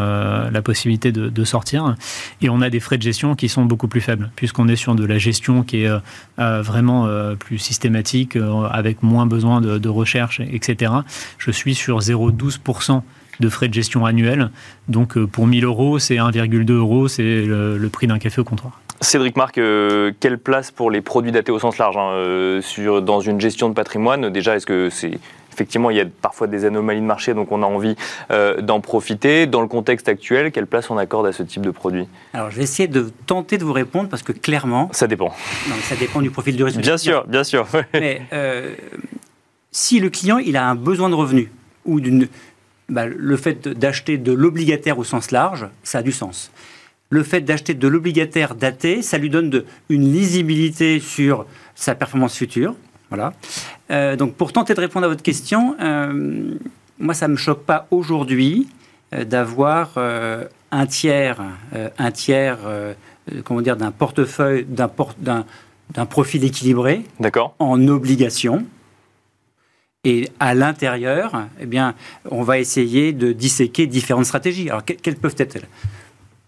la 0.51 0.63
possibilité 0.63 1.13
de, 1.13 1.45
sortir. 1.45 1.95
Et 2.41 2.49
on 2.49 2.61
a 2.61 2.71
des 2.71 2.81
frais 2.81 2.99
de 2.99 3.03
gestion 3.03 3.35
qui 3.35 3.49
sont 3.49 3.65
beaucoup 3.65 3.89
plus 3.89 4.01
faibles, 4.01 4.31
puisqu'on 4.37 4.69
est 4.69 4.77
sur 4.77 4.95
de 4.95 5.05
la 5.05 5.19
gestion 5.19 5.63
qui 5.63 5.85
est 5.85 5.91
vraiment 6.37 7.09
plus 7.37 7.59
systématique, 7.59 8.37
avec 8.71 9.03
moins 9.03 9.27
besoin 9.27 9.61
de, 9.61 9.79
de 9.79 9.89
recherche, 9.89 10.41
etc. 10.41 10.93
Je 11.39 11.51
suis 11.51 11.75
sur 11.75 12.01
0,12% 12.01 13.03
de 13.41 13.49
frais 13.49 13.69
de 13.69 13.75
gestion 13.75 14.05
annuels. 14.05 14.51
Donc 14.89 15.17
euh, 15.17 15.27
pour 15.27 15.47
1000 15.47 15.65
euros, 15.65 15.99
c'est 15.99 16.17
1,2 16.17 16.73
euros, 16.73 17.09
c'est 17.09 17.23
le, 17.23 17.89
prix 17.93 18.07
d'un 18.07 18.19
café 18.19 18.41
au 18.41 18.45
comptoir. 18.45 18.81
Cédric 19.01 19.37
Marc, 19.37 19.59
euh, 19.59 20.13
quelle 20.21 20.39
place 20.39 20.71
pour 20.71 20.91
les 20.91 21.01
produits 21.01 21.33
datés 21.33 21.51
au 21.51 21.59
sens 21.59 21.77
large 21.79 21.97
hein, 21.97 22.13
euh, 22.13 22.61
sur, 22.63 23.03
dans 23.03 23.21
une 23.21 23.41
gestion 23.41 23.69
de 23.69 23.75
patrimoine? 23.75 24.31
Déjà, 24.31 24.57
est-ce 24.57 24.67
que 24.67 24.91
c'est 24.91 25.19
effectivement, 25.53 25.91
il 25.91 25.99
y 25.99 26.01
a 26.01 26.07
parfois 26.23 26.47
des 26.47 26.65
anomalies 26.65 27.03
de 27.03 27.07
marché, 27.07 27.35
donc 27.35 27.53
on 27.53 27.63
a 27.63 27.67
envie 27.67 27.95
d'en 28.63 28.81
profiter? 28.81 29.47
Dans 29.47 29.61
le 29.61 29.67
contexte 29.67 30.09
actuel, 30.09 30.51
quelle 30.51 30.67
place 30.67 30.89
on 30.89 30.97
accorde 30.97 31.27
à 31.27 31.33
ce 31.33 31.43
type 31.43 31.61
de 31.61 31.71
produit? 31.71 32.07
Alors, 32.33 32.51
je 32.51 32.57
vais 32.57 32.63
essayer 32.63 32.89
de 32.89 33.13
tenter 33.27 33.59
de 33.59 33.65
vous 33.65 33.75
répondre 33.75 34.09
parce 34.09 34.23
que 34.23 34.33
clairement. 34.33 34.89
Ça 34.93 35.07
dépend. 35.07 35.31
ça 35.83 35.95
dépend 35.97 36.23
du 36.23 36.31
profil 36.31 36.57
du 36.57 36.65
risque. 36.65 36.81
Bien 36.81 36.97
sûr, 36.97 37.27
bien 37.27 37.45
sûr. 37.45 37.67
Mais 37.93 38.23
si 39.73 40.01
le 40.01 40.11
client 40.11 40.39
il 40.39 40.57
a 40.57 40.67
un 40.67 40.75
besoin 40.75 41.11
de 41.11 41.15
revenu 41.15 41.51
ou 41.85 42.01
d'une 42.01 42.29
bah, 42.89 43.07
le 43.07 43.37
fait 43.37 43.69
d'acheter 43.69 44.19
de 44.19 44.33
l'obligataire 44.33 44.99
au 44.99 45.05
sens 45.05 45.31
large, 45.31 45.67
ça 45.83 45.99
a 45.99 46.03
du 46.03 46.13
sens. 46.13 46.51
Le 47.11 47.23
fait 47.23 47.43
d'acheter 47.43 47.75
de 47.75 47.89
l'obligataire 47.89 48.55
daté, 48.55 49.03
ça 49.03 49.19
lui 49.19 49.29
donne 49.29 49.65
une 49.89 50.13
lisibilité 50.13 50.99
sur 50.99 51.47
sa 51.75 51.95
performance 51.95 52.37
future. 52.37 52.75
Voilà. 53.11 53.35
Euh, 53.91 54.17
donc 54.17 54.35
pour 54.35 54.53
tenter 54.53 54.73
de 54.73 54.81
répondre 54.81 55.05
à 55.05 55.09
votre 55.09 55.23
question, 55.23 55.77
euh, 55.81 56.55
moi 56.99 57.13
ça 57.13 57.29
ne 57.29 57.33
me 57.33 57.37
choque 57.37 57.65
pas 57.65 57.87
aujourd'hui 57.91 58.69
euh, 59.13 59.25
d'avoir 59.25 59.99
un 59.99 60.87
tiers, 60.87 61.43
un 61.99 62.11
tiers 62.11 62.59
comment 63.45 63.61
dire, 63.61 63.77
d'un 63.77 63.91
portefeuille, 63.91 64.65
d'un 64.65 66.07
profil 66.07 66.45
équilibré 66.45 67.05
en 67.59 67.89
obligation. 67.89 68.65
Et 70.05 70.29
à 70.41 70.53
l'intérieur, 70.55 71.47
eh 71.61 71.67
bien, 71.67 71.95
on 72.29 72.43
va 72.43 72.59
essayer 72.59 73.13
de 73.13 73.31
disséquer 73.31 73.87
différentes 73.87 74.25
stratégies. 74.27 74.69
Alors, 74.69 74.85
quelles 74.85 75.15
peuvent 75.15 75.37
être-elles? 75.39 75.69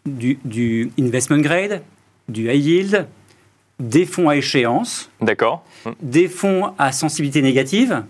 Du, 0.07 0.39
du, 0.45 0.91
investment 0.99 1.39
grade, 1.39 1.83
du 2.29 2.51
high 2.51 2.65
yield, 2.67 3.07
des 3.79 4.07
fonds 4.07 4.29
à 4.29 4.35
échéance, 4.35 5.09
d'accord, 5.21 5.65
des 6.03 6.27
fonds 6.27 6.73
à 6.79 6.91
sensibilité 6.91 7.43
négative, 7.43 8.03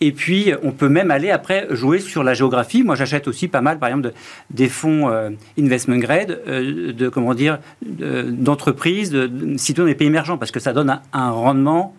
et 0.00 0.12
puis 0.12 0.52
on 0.62 0.70
peut 0.70 0.88
même 0.88 1.10
aller 1.10 1.30
après 1.30 1.66
jouer 1.70 1.98
sur 1.98 2.22
la 2.22 2.34
géographie. 2.34 2.84
Moi, 2.84 2.94
j'achète 2.94 3.26
aussi 3.26 3.48
pas 3.48 3.60
mal, 3.60 3.80
par 3.80 3.88
exemple, 3.88 4.12
des 4.50 4.68
fonds 4.68 5.10
euh, 5.10 5.30
investment 5.58 5.98
grade, 5.98 6.40
euh, 6.46 6.92
de 6.92 7.08
comment 7.08 7.34
dire, 7.34 7.58
d'entreprises, 7.82 9.10
de, 9.10 9.26
de, 9.26 9.72
dans 9.74 9.84
des 9.84 9.96
pays 9.96 10.06
émergents, 10.06 10.38
parce 10.38 10.52
que 10.52 10.60
ça 10.60 10.72
donne 10.72 10.90
un, 10.90 11.02
un 11.12 11.30
rendement 11.30 11.96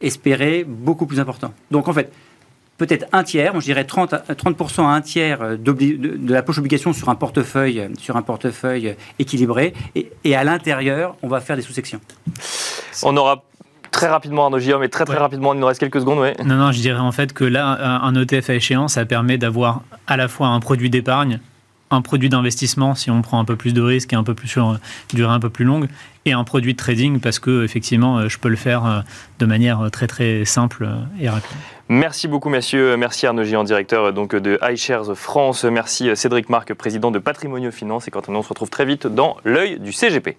espéré 0.00 0.64
beaucoup 0.66 1.04
plus 1.04 1.20
important. 1.20 1.52
Donc 1.70 1.88
en 1.88 1.92
fait, 1.92 2.10
peut-être 2.78 3.06
un 3.12 3.24
tiers, 3.24 3.52
je 3.60 3.64
dirais 3.64 3.84
30, 3.84 4.14
30 4.36 4.78
à 4.78 4.82
un 4.82 5.00
tiers 5.00 5.58
de, 5.58 5.72
de, 5.72 6.32
la 6.32 6.42
poche 6.42 6.58
obligation 6.58 6.92
sur 6.92 7.08
un 7.10 7.14
portefeuille, 7.14 7.90
sur 7.98 8.16
un 8.16 8.22
portefeuille 8.22 8.96
équilibré. 9.18 9.74
Et, 9.94 10.36
à 10.36 10.44
l'intérieur, 10.44 11.16
on 11.22 11.28
va 11.28 11.40
faire 11.40 11.56
des 11.56 11.62
sous-sections. 11.62 12.00
On 13.02 13.16
aura 13.16 13.42
très 13.90 14.08
rapidement, 14.08 14.44
Arnaud 14.44 14.58
Guillaume, 14.58 14.80
mais 14.80 14.88
très 14.88 15.04
très 15.04 15.16
rapidement, 15.16 15.54
il 15.54 15.60
nous 15.60 15.66
reste 15.66 15.80
quelques 15.80 16.00
secondes. 16.00 16.32
Non, 16.44 16.54
non, 16.54 16.72
je 16.72 16.80
dirais 16.80 17.00
en 17.00 17.12
fait 17.12 17.32
que 17.32 17.44
là, 17.44 18.00
un 18.02 18.14
ETF 18.14 18.50
à 18.50 18.54
échéance, 18.54 18.94
ça 18.94 19.04
permet 19.04 19.38
d'avoir 19.38 19.82
à 20.06 20.16
la 20.16 20.28
fois 20.28 20.48
un 20.48 20.60
produit 20.60 20.90
d'épargne, 20.90 21.40
un 21.90 22.02
produit 22.02 22.28
d'investissement 22.28 22.94
si 22.94 23.10
on 23.10 23.22
prend 23.22 23.38
un 23.38 23.44
peu 23.44 23.56
plus 23.56 23.72
de 23.74 23.80
risques 23.80 24.12
et 24.12 24.16
un 24.16 24.24
peu 24.24 24.34
plus 24.34 24.48
sur 24.48 24.78
durée 25.14 25.32
un 25.32 25.40
peu 25.40 25.50
plus 25.50 25.64
longue, 25.64 25.88
et 26.24 26.32
un 26.32 26.44
produit 26.44 26.72
de 26.72 26.78
trading 26.78 27.20
parce 27.20 27.38
que 27.38 27.64
effectivement, 27.64 28.28
je 28.28 28.38
peux 28.38 28.48
le 28.48 28.56
faire 28.56 28.84
euh, 28.84 29.00
de 29.38 29.46
manière 29.46 29.90
très 29.90 30.06
très 30.06 30.44
simple 30.44 30.88
et 31.20 31.28
rapide. 31.28 31.56
Merci 31.88 32.28
beaucoup, 32.28 32.50
messieurs. 32.50 32.96
Merci 32.96 33.26
Arnaud 33.26 33.44
Gian, 33.44 33.64
directeur 33.64 34.12
donc, 34.12 34.34
de 34.34 34.58
iShares 34.70 35.16
France. 35.16 35.64
Merci 35.64 36.14
Cédric 36.14 36.50
Marc, 36.50 36.74
président 36.74 37.10
de 37.10 37.18
Patrimonio 37.18 37.70
Finance. 37.70 38.08
Et 38.08 38.10
quant 38.10 38.20
à 38.20 38.30
nous, 38.30 38.38
on 38.38 38.42
se 38.42 38.48
retrouve 38.48 38.68
très 38.68 38.84
vite 38.84 39.06
dans 39.06 39.38
l'œil 39.44 39.78
du 39.80 39.92
CGP. 39.92 40.36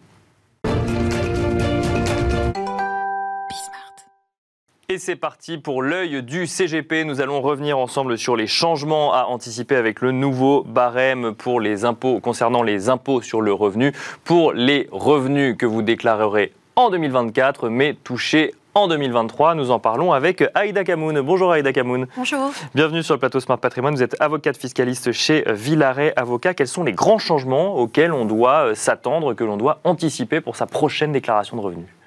Et 4.92 4.98
c'est 4.98 5.16
parti 5.16 5.60
pour 5.60 5.84
l'œil 5.84 6.24
du 6.24 6.48
CGP. 6.48 7.04
Nous 7.04 7.22
allons 7.22 7.42
revenir 7.42 7.78
ensemble 7.78 8.18
sur 8.18 8.36
les 8.36 8.48
changements 8.48 9.14
à 9.14 9.26
anticiper 9.26 9.76
avec 9.76 10.02
le 10.02 10.12
nouveau 10.12 10.64
barème 10.64 11.36
pour 11.36 11.62
les 11.62 11.86
impôts 11.86 12.20
concernant 12.20 12.64
les 12.64 12.90
impôts 12.90 13.22
sur 13.22 13.42
le 13.42 13.54
revenu 13.54 13.94
pour 14.24 14.52
les 14.52 14.90
revenus 14.92 15.56
que 15.56 15.68
vous 15.68 15.84
déclarerez 15.84 16.54
en 16.76 16.90
2024 16.90 17.70
mais 17.70 17.94
touchés 18.04 18.56
en 18.74 18.88
2023. 18.88 19.54
Nous 19.54 19.70
en 19.70 19.78
parlons 19.78 20.12
avec 20.12 20.44
Aïda 20.56 20.84
Kamoun. 20.84 21.22
Bonjour 21.22 21.52
Aïda 21.52 21.72
Kamoun. 21.72 22.08
Bonjour. 22.18 22.52
Bienvenue 22.74 23.04
sur 23.04 23.14
le 23.14 23.20
plateau 23.20 23.40
Smart 23.40 23.60
Patrimoine. 23.60 23.94
Vous 23.94 24.02
êtes 24.02 24.20
avocate 24.20 24.58
fiscaliste 24.58 25.12
chez 25.12 25.44
Villaret 25.46 26.14
Avocat. 26.16 26.56
Quels 26.56 26.68
sont 26.68 26.84
les 26.84 26.94
grands 26.94 27.20
changements 27.20 27.76
auxquels 27.76 28.12
on 28.12 28.26
doit 28.26 28.74
s'attendre, 28.74 29.36
que 29.36 29.44
l'on 29.44 29.58
doit 29.58 29.82
anticiper 29.84 30.42
pour 30.42 30.56
sa 30.56 30.66
prochaine 30.66 31.12
déclaration 31.12 31.58
de 31.58 31.62
revenus? 31.62 31.99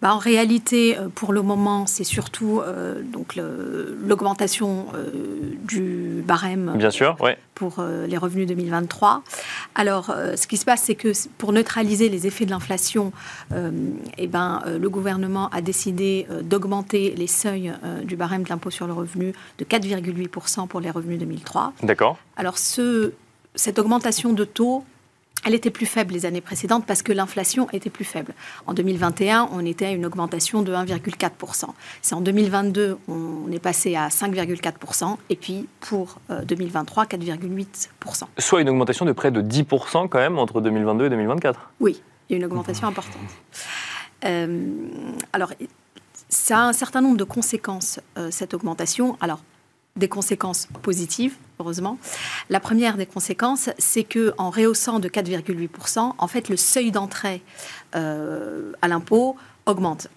Bah, 0.00 0.14
en 0.14 0.18
réalité, 0.18 0.96
euh, 0.96 1.08
pour 1.12 1.32
le 1.32 1.42
moment, 1.42 1.86
c'est 1.86 2.04
surtout 2.04 2.60
euh, 2.60 3.02
donc 3.02 3.34
l'augmentation 3.36 4.86
euh, 4.94 5.56
du 5.64 6.22
barème 6.24 6.74
Bien 6.76 6.90
sûr, 6.90 7.16
pour 7.54 7.82
les 8.06 8.16
revenus 8.16 8.46
2023. 8.46 9.24
Alors, 9.74 10.14
ce 10.36 10.46
qui 10.46 10.56
se 10.56 10.64
passe, 10.64 10.82
c'est 10.82 10.94
que 10.94 11.12
pour 11.38 11.52
neutraliser 11.52 12.08
les 12.08 12.28
effets 12.28 12.44
de 12.44 12.50
l'inflation, 12.50 13.12
eh 14.16 14.26
ben, 14.28 14.62
le 14.66 14.88
gouvernement 14.88 15.48
a 15.48 15.60
décidé 15.60 16.28
d'augmenter 16.42 17.14
les 17.16 17.26
seuils 17.26 17.72
du 18.04 18.14
barème 18.14 18.44
de 18.44 18.48
l'impôt 18.48 18.70
sur 18.70 18.86
le 18.86 18.92
revenu 18.92 19.32
de 19.58 19.64
4,8% 19.64 20.68
pour 20.68 20.78
les 20.78 20.90
revenus 20.90 21.18
2003. 21.18 21.72
D'accord. 21.82 22.18
Alors, 22.36 22.58
ce, 22.58 23.12
cette 23.56 23.80
augmentation 23.80 24.32
de 24.32 24.44
taux 24.44 24.84
elle 25.44 25.54
était 25.54 25.70
plus 25.70 25.86
faible 25.86 26.14
les 26.14 26.26
années 26.26 26.40
précédentes 26.40 26.84
parce 26.86 27.02
que 27.02 27.12
l'inflation 27.12 27.68
était 27.72 27.90
plus 27.90 28.04
faible. 28.04 28.34
En 28.66 28.74
2021, 28.74 29.48
on 29.52 29.64
était 29.64 29.86
à 29.86 29.90
une 29.90 30.04
augmentation 30.04 30.62
de 30.62 30.72
1,4%. 30.72 31.64
C'est 32.02 32.14
en 32.14 32.20
2022, 32.20 32.98
on 33.08 33.50
est 33.52 33.58
passé 33.58 33.96
à 33.96 34.08
5,4%. 34.08 35.16
Et 35.30 35.36
puis 35.36 35.68
pour 35.80 36.20
2023, 36.44 37.04
euh, 37.04 37.06
4,8%. 37.06 38.24
Soit 38.38 38.60
une 38.60 38.68
augmentation 38.68 39.04
de 39.04 39.12
près 39.12 39.30
de 39.30 39.42
10% 39.42 40.08
quand 40.08 40.18
même 40.18 40.38
entre 40.38 40.60
2022 40.60 41.06
et 41.06 41.10
2024 41.10 41.70
Oui, 41.80 42.02
il 42.28 42.32
y 42.32 42.34
a 42.34 42.38
une 42.38 42.44
augmentation 42.44 42.86
importante. 42.86 43.22
Euh, 44.24 44.66
alors, 45.32 45.52
ça 46.28 46.58
a 46.58 46.62
un 46.62 46.72
certain 46.72 47.00
nombre 47.00 47.16
de 47.16 47.24
conséquences, 47.24 48.00
euh, 48.16 48.28
cette 48.30 48.54
augmentation. 48.54 49.16
Alors, 49.20 49.40
des 49.98 50.08
conséquences 50.08 50.68
positives, 50.82 51.34
heureusement. 51.60 51.98
La 52.50 52.60
première 52.60 52.96
des 52.96 53.06
conséquences, 53.06 53.70
c'est 53.78 54.04
que 54.04 54.32
en 54.38 54.50
rehaussant 54.50 54.98
de 54.98 55.08
4,8%, 55.08 56.14
en 56.16 56.28
fait, 56.28 56.48
le 56.48 56.56
seuil 56.56 56.90
d'entrée 56.90 57.42
euh, 57.94 58.72
à 58.82 58.88
l'impôt 58.88 59.36
augmente. 59.66 60.08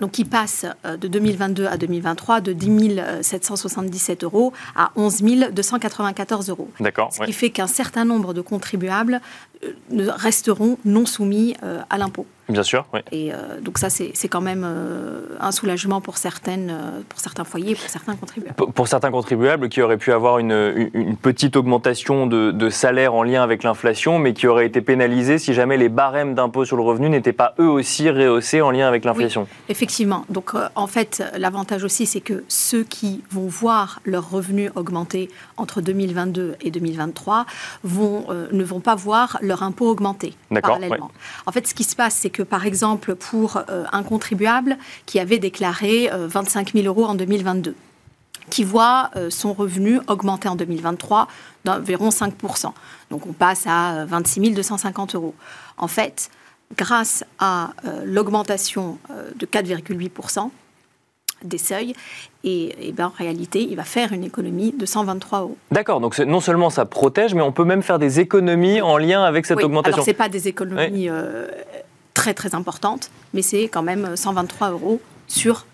Donc, 0.00 0.18
il 0.18 0.26
passe 0.26 0.66
euh, 0.84 0.98
de 0.98 1.08
2022 1.08 1.66
à 1.66 1.78
2023 1.78 2.42
de 2.42 2.52
10 2.52 3.00
777 3.22 4.24
euros 4.24 4.52
à 4.74 4.92
11 4.96 5.22
294 5.52 6.50
euros. 6.50 6.68
D'accord. 6.80 7.12
Ce 7.12 7.24
qui 7.24 7.32
fait 7.32 7.50
qu'un 7.50 7.66
certain 7.66 8.04
nombre 8.04 8.34
de 8.34 8.42
contribuables 8.42 9.20
euh, 9.64 10.12
resteront 10.14 10.78
non 10.84 11.06
soumis 11.06 11.56
à 11.88 11.98
l'impôt. 11.98 12.26
Bien 12.48 12.62
sûr, 12.62 12.86
oui. 12.94 13.00
Et 13.10 13.32
euh, 13.32 13.60
donc 13.60 13.78
ça, 13.78 13.90
c'est 13.90 14.28
quand 14.28 14.40
même 14.40 14.62
euh, 14.64 15.36
un 15.40 15.50
soulagement 15.50 16.00
pour, 16.00 16.16
certaines, 16.16 16.70
euh, 16.70 17.00
pour 17.08 17.18
certains 17.18 17.44
foyers, 17.44 17.74
pour 17.74 17.88
certains 17.88 18.14
contribuables. 18.14 18.54
Pour, 18.54 18.86
certains 18.86 19.10
contribuables 19.10 19.68
qui 19.68 19.82
auraient 19.82 19.96
pu 19.96 20.12
avoir 20.12 20.38
une, 20.38 20.90
une, 20.94 21.16
petite 21.16 21.56
augmentation 21.56 22.26
de, 22.26 22.52
de, 22.52 22.70
salaire 22.70 23.14
en 23.14 23.24
lien 23.24 23.42
avec 23.42 23.64
l'inflation, 23.64 24.20
mais 24.20 24.32
qui 24.32 24.46
auraient 24.46 24.66
été 24.66 24.80
pénalisés 24.80 25.38
si 25.38 25.54
jamais 25.54 25.76
les 25.76 25.88
barèmes 25.88 26.34
d'impôt 26.34 26.64
sur 26.64 26.76
le 26.76 26.82
revenu 26.82 27.08
n'étaient 27.08 27.32
pas 27.32 27.54
eux 27.58 27.68
aussi 27.68 28.08
rehaussés 28.10 28.60
en 28.60 28.70
lien 28.70 28.86
avec 28.86 29.04
l'inflation. 29.04 29.48
effectivement. 29.68 30.24
Donc 30.28 30.52
en 30.74 30.86
fait, 30.86 31.24
l'avantage 31.36 31.82
aussi, 31.82 32.06
c'est 32.06 32.20
que 32.20 32.44
ceux 32.46 32.84
qui 32.84 33.24
vont 33.30 33.48
voir 33.48 34.00
leurs 34.04 34.30
revenus 34.30 34.70
augmenter 34.76 35.30
entre 35.56 35.80
2022 35.80 36.56
et 36.60 36.70
2023 36.70 37.46
vont, 37.82 38.26
ne 38.52 38.64
vont 38.64 38.80
pas 38.80 38.94
voir 38.94 39.38
leur 39.40 39.62
impôt 39.64 39.88
augmenter 39.88 40.34
parallèlement. 40.60 41.10
En 41.46 41.52
fait, 41.52 41.66
ce 41.66 41.74
qui 41.74 41.84
se 41.84 41.96
passe, 41.96 42.14
c'est 42.14 42.35
que, 42.36 42.42
par 42.42 42.66
exemple, 42.66 43.14
pour 43.14 43.56
euh, 43.56 43.84
un 43.92 44.02
contribuable 44.02 44.76
qui 45.06 45.18
avait 45.18 45.38
déclaré 45.38 46.10
25 46.12 46.68
euh, 46.68 46.82
000 46.82 46.86
euros 46.86 47.06
en 47.06 47.14
2022, 47.14 47.74
qui 48.50 48.62
voit 48.62 49.10
son 49.30 49.52
revenu 49.52 50.00
augmenter 50.06 50.48
en 50.48 50.54
2023 50.54 51.26
d'environ 51.64 52.10
5%. 52.10 52.72
Donc 53.10 53.26
on 53.26 53.32
passe 53.32 53.64
à 53.66 54.04
26 54.04 54.50
250 54.50 55.14
euros. 55.14 55.34
En 55.78 55.88
fait, 55.88 56.30
grâce 56.76 57.24
à 57.40 57.70
l'augmentation 58.04 58.98
de 59.34 59.46
4,8%, 59.46 60.50
des 61.44 61.58
seuils. 61.58 61.94
Et, 62.44 62.92
ben, 62.96 63.06
en 63.06 63.12
réalité, 63.16 63.60
il 63.62 63.76
va 63.76 63.84
faire 63.84 64.12
une 64.12 64.24
économie 64.24 64.72
de 64.72 64.86
123 64.86 65.40
euros. 65.40 65.56
D'accord, 65.70 66.00
donc 66.00 66.18
non 66.18 66.40
seulement 66.40 66.70
ça 66.70 66.84
protège, 66.84 67.34
mais 67.34 67.42
on 67.42 67.52
peut 67.52 67.64
même 67.64 67.82
faire 67.82 67.98
des 67.98 68.20
économies 68.20 68.80
en 68.80 68.98
lien 68.98 69.24
avec 69.24 69.46
cette 69.46 69.62
augmentation. 69.62 70.02
ce 70.02 70.10
n'est 70.10 70.14
pas 70.14 70.28
des 70.28 70.48
économies 70.48 71.08
euh, 71.08 71.48
très 72.16 72.34
très 72.34 72.54
importantes, 72.54 73.10
mais 73.34 73.42
c'est 73.42 73.68
quand 73.68 73.82
même 73.82 74.16
123 74.16 74.70
euros 74.70 75.00
sur 75.28 75.66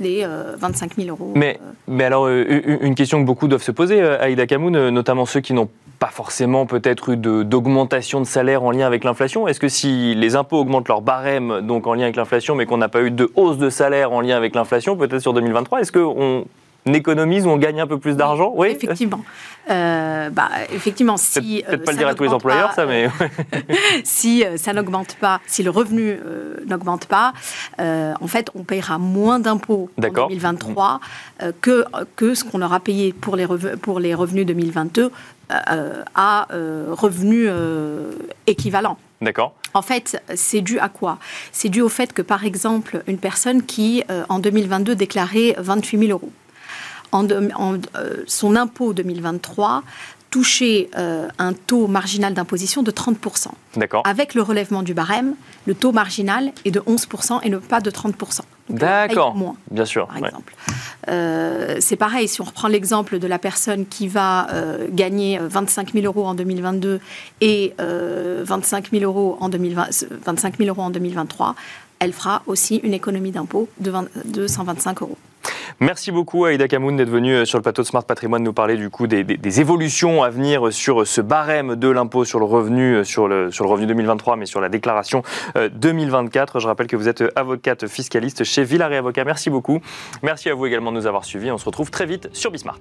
les 0.00 0.26
25 0.58 0.92
euh, 0.92 1.02
000 1.04 1.08
euros. 1.10 1.32
Mais, 1.36 1.60
euh. 1.62 1.72
mais 1.86 2.04
alors, 2.04 2.28
une 2.28 2.94
question 2.94 3.20
que 3.20 3.26
beaucoup 3.26 3.46
doivent 3.46 3.62
se 3.62 3.72
poser, 3.72 4.00
Aïda 4.00 4.46
Kamoun, 4.46 4.88
notamment 4.88 5.26
ceux 5.26 5.40
qui 5.40 5.52
n'ont 5.52 5.68
pas 5.98 6.08
forcément 6.08 6.66
peut-être 6.66 7.10
eu 7.10 7.16
d'augmentation 7.16 8.20
de, 8.20 8.26
salaire 8.26 8.64
en 8.64 8.70
lien 8.72 8.86
avec 8.86 9.04
l'inflation 9.04 9.46
Est-ce 9.46 9.60
que 9.60 9.68
si 9.68 10.14
les 10.14 10.34
impôts 10.34 10.58
augmentent 10.58 10.88
leur 10.88 11.02
barème, 11.02 11.60
donc 11.60 11.86
en 11.86 11.94
lien 11.94 12.04
avec 12.04 12.16
l'inflation, 12.16 12.54
mais 12.56 12.66
qu'on 12.66 12.78
n'a 12.78 12.88
pas 12.88 13.02
eu 13.02 13.10
de 13.10 13.30
hausse 13.36 13.58
de 13.58 13.70
salaire 13.70 14.12
en 14.12 14.20
lien 14.20 14.36
avec 14.36 14.54
l'inflation, 14.54 14.96
peut-être 14.96 15.20
sur 15.20 15.32
2023, 15.34 15.80
est-ce 15.80 15.92
qu'on 15.92 16.46
économise 16.86 17.46
ou 17.46 17.50
on 17.50 17.56
gagne 17.56 17.80
un 17.80 17.86
peu 17.86 17.98
plus 17.98 18.16
d'argent 18.16 18.52
Oui, 18.54 18.68
effectivement. 18.68 19.20
Euh, 19.70 20.30
bah, 20.30 20.48
effectivement, 20.72 21.16
si 21.16 21.62
peut-être 21.66 21.84
pas 21.84 21.92
le 21.92 21.98
dire 21.98 22.08
à 22.08 22.14
tous 22.14 22.24
les 22.24 22.30
employeurs, 22.30 22.72
ça, 22.72 22.84
mais 22.84 23.08
si 24.04 24.44
euh, 24.44 24.56
ça 24.56 24.72
n'augmente 24.72 25.14
pas, 25.16 25.40
si 25.46 25.62
le 25.62 25.70
revenu 25.70 26.10
euh, 26.10 26.56
n'augmente 26.66 27.06
pas, 27.06 27.32
en 27.78 28.26
fait, 28.26 28.48
on 28.54 28.64
payera 28.64 28.98
moins 28.98 29.38
d'impôts 29.38 29.90
en 29.98 30.28
2023 30.28 31.00
que 31.60 31.84
que 32.16 32.34
ce 32.34 32.44
qu'on 32.44 32.62
aura 32.62 32.80
payé 32.80 33.12
pour 33.12 33.36
les 33.36 33.46
pour 33.80 34.00
les 34.00 34.14
revenus 34.14 34.46
2022 34.46 35.10
à 35.48 36.46
revenus 36.90 37.50
équivalents. 38.46 38.98
D'accord. 39.20 39.54
En 39.74 39.82
fait, 39.82 40.20
c'est 40.34 40.60
dû 40.60 40.78
à 40.78 40.88
quoi? 40.88 41.18
C'est 41.52 41.68
dû 41.68 41.80
au 41.80 41.88
fait 41.88 42.12
que, 42.12 42.22
par 42.22 42.44
exemple, 42.44 43.02
une 43.06 43.18
personne 43.18 43.62
qui, 43.62 44.02
en 44.28 44.38
2022, 44.38 44.94
déclarait 44.94 45.54
28 45.58 45.98
000 45.98 46.10
euros, 46.10 46.32
en, 47.12 47.26
euh, 47.28 47.78
son 48.26 48.56
impôt 48.56 48.92
2023 48.92 49.82
touchait 50.30 50.88
euh, 50.96 51.28
un 51.38 51.52
taux 51.52 51.86
marginal 51.86 52.32
d'imposition 52.32 52.82
de 52.82 52.90
30%. 52.90 53.48
D'accord. 53.76 54.02
Avec 54.06 54.34
le 54.34 54.40
relèvement 54.40 54.82
du 54.82 54.94
barème, 54.94 55.34
le 55.66 55.74
taux 55.74 55.92
marginal 55.92 56.52
est 56.64 56.70
de 56.70 56.80
11% 56.80 57.40
et 57.42 57.50
ne 57.50 57.58
pas 57.58 57.80
de 57.80 57.90
30%. 57.90 58.40
D'accord. 58.70 59.34
Moins, 59.34 59.56
Bien 59.70 59.84
sûr. 59.84 60.06
Par 60.06 60.16
exemple. 60.16 60.54
Euh, 61.08 61.76
c'est 61.80 61.96
pareil, 61.96 62.28
si 62.28 62.40
on 62.40 62.44
reprend 62.44 62.68
l'exemple 62.68 63.18
de 63.18 63.26
la 63.26 63.38
personne 63.38 63.84
qui 63.84 64.08
va 64.08 64.46
gagner 64.90 65.38
25 65.38 65.92
000 65.92 66.06
euros 66.06 66.24
en 66.24 66.34
2022 66.34 67.00
et 67.42 67.74
25 67.78 68.90
000 68.90 69.04
euros 69.04 69.36
en 69.38 69.50
25 69.50 70.56
000 70.56 70.68
euros 70.70 70.82
en 70.82 70.90
2023, 70.90 71.54
elle 71.98 72.14
fera 72.14 72.42
aussi 72.46 72.76
une 72.76 72.94
économie 72.94 73.32
d'impôt 73.32 73.68
de, 73.80 73.92
de 74.24 74.46
125 74.46 75.02
euros. 75.02 75.18
Merci 75.80 76.12
beaucoup 76.12 76.44
Aïda 76.44 76.68
Kamoun 76.68 76.96
d'être 76.96 77.08
venue 77.08 77.34
euh, 77.34 77.44
sur 77.44 77.58
le 77.58 77.62
plateau 77.62 77.82
de 77.82 77.86
Smart 77.86 78.04
Patrimoine 78.04 78.42
nous 78.42 78.52
parler 78.52 78.76
du 78.76 78.90
coup 78.90 79.06
des, 79.06 79.60
évolutions 79.60 80.22
à 80.22 80.30
venir 80.30 80.72
sur 80.72 81.06
ce 81.06 81.20
barème 81.20 81.76
de 81.76 81.88
l'impôt 81.88 82.24
sur 82.24 82.38
le 82.38 82.44
revenu, 82.44 82.96
euh, 82.96 83.04
sur 83.04 83.28
le, 83.28 83.50
sur 83.50 83.64
le 83.64 83.70
revenu 83.70 83.86
2023, 83.86 84.36
mais 84.36 84.46
sur 84.46 84.60
la 84.60 84.68
déclaration 84.68 85.22
2024. 85.54 86.56
Euh, 86.56 86.60
Je 86.60 86.66
rappelle 86.66 86.86
que 86.86 86.96
vous 86.96 87.08
êtes 87.08 87.24
avocate 87.36 87.86
fiscaliste 87.86 88.44
chez 88.44 88.64
Villare 88.64 88.92
Avocat. 88.92 89.24
Merci 89.24 89.50
beaucoup. 89.50 89.80
Merci 90.22 90.50
à 90.50 90.54
vous 90.54 90.66
également 90.66 90.92
de 90.92 90.96
nous 90.96 91.06
avoir 91.06 91.24
suivis. 91.24 91.50
On 91.50 91.58
se 91.58 91.64
retrouve 91.64 91.90
très 91.90 92.06
vite 92.06 92.28
sur 92.32 92.50
Bismart. 92.50 92.78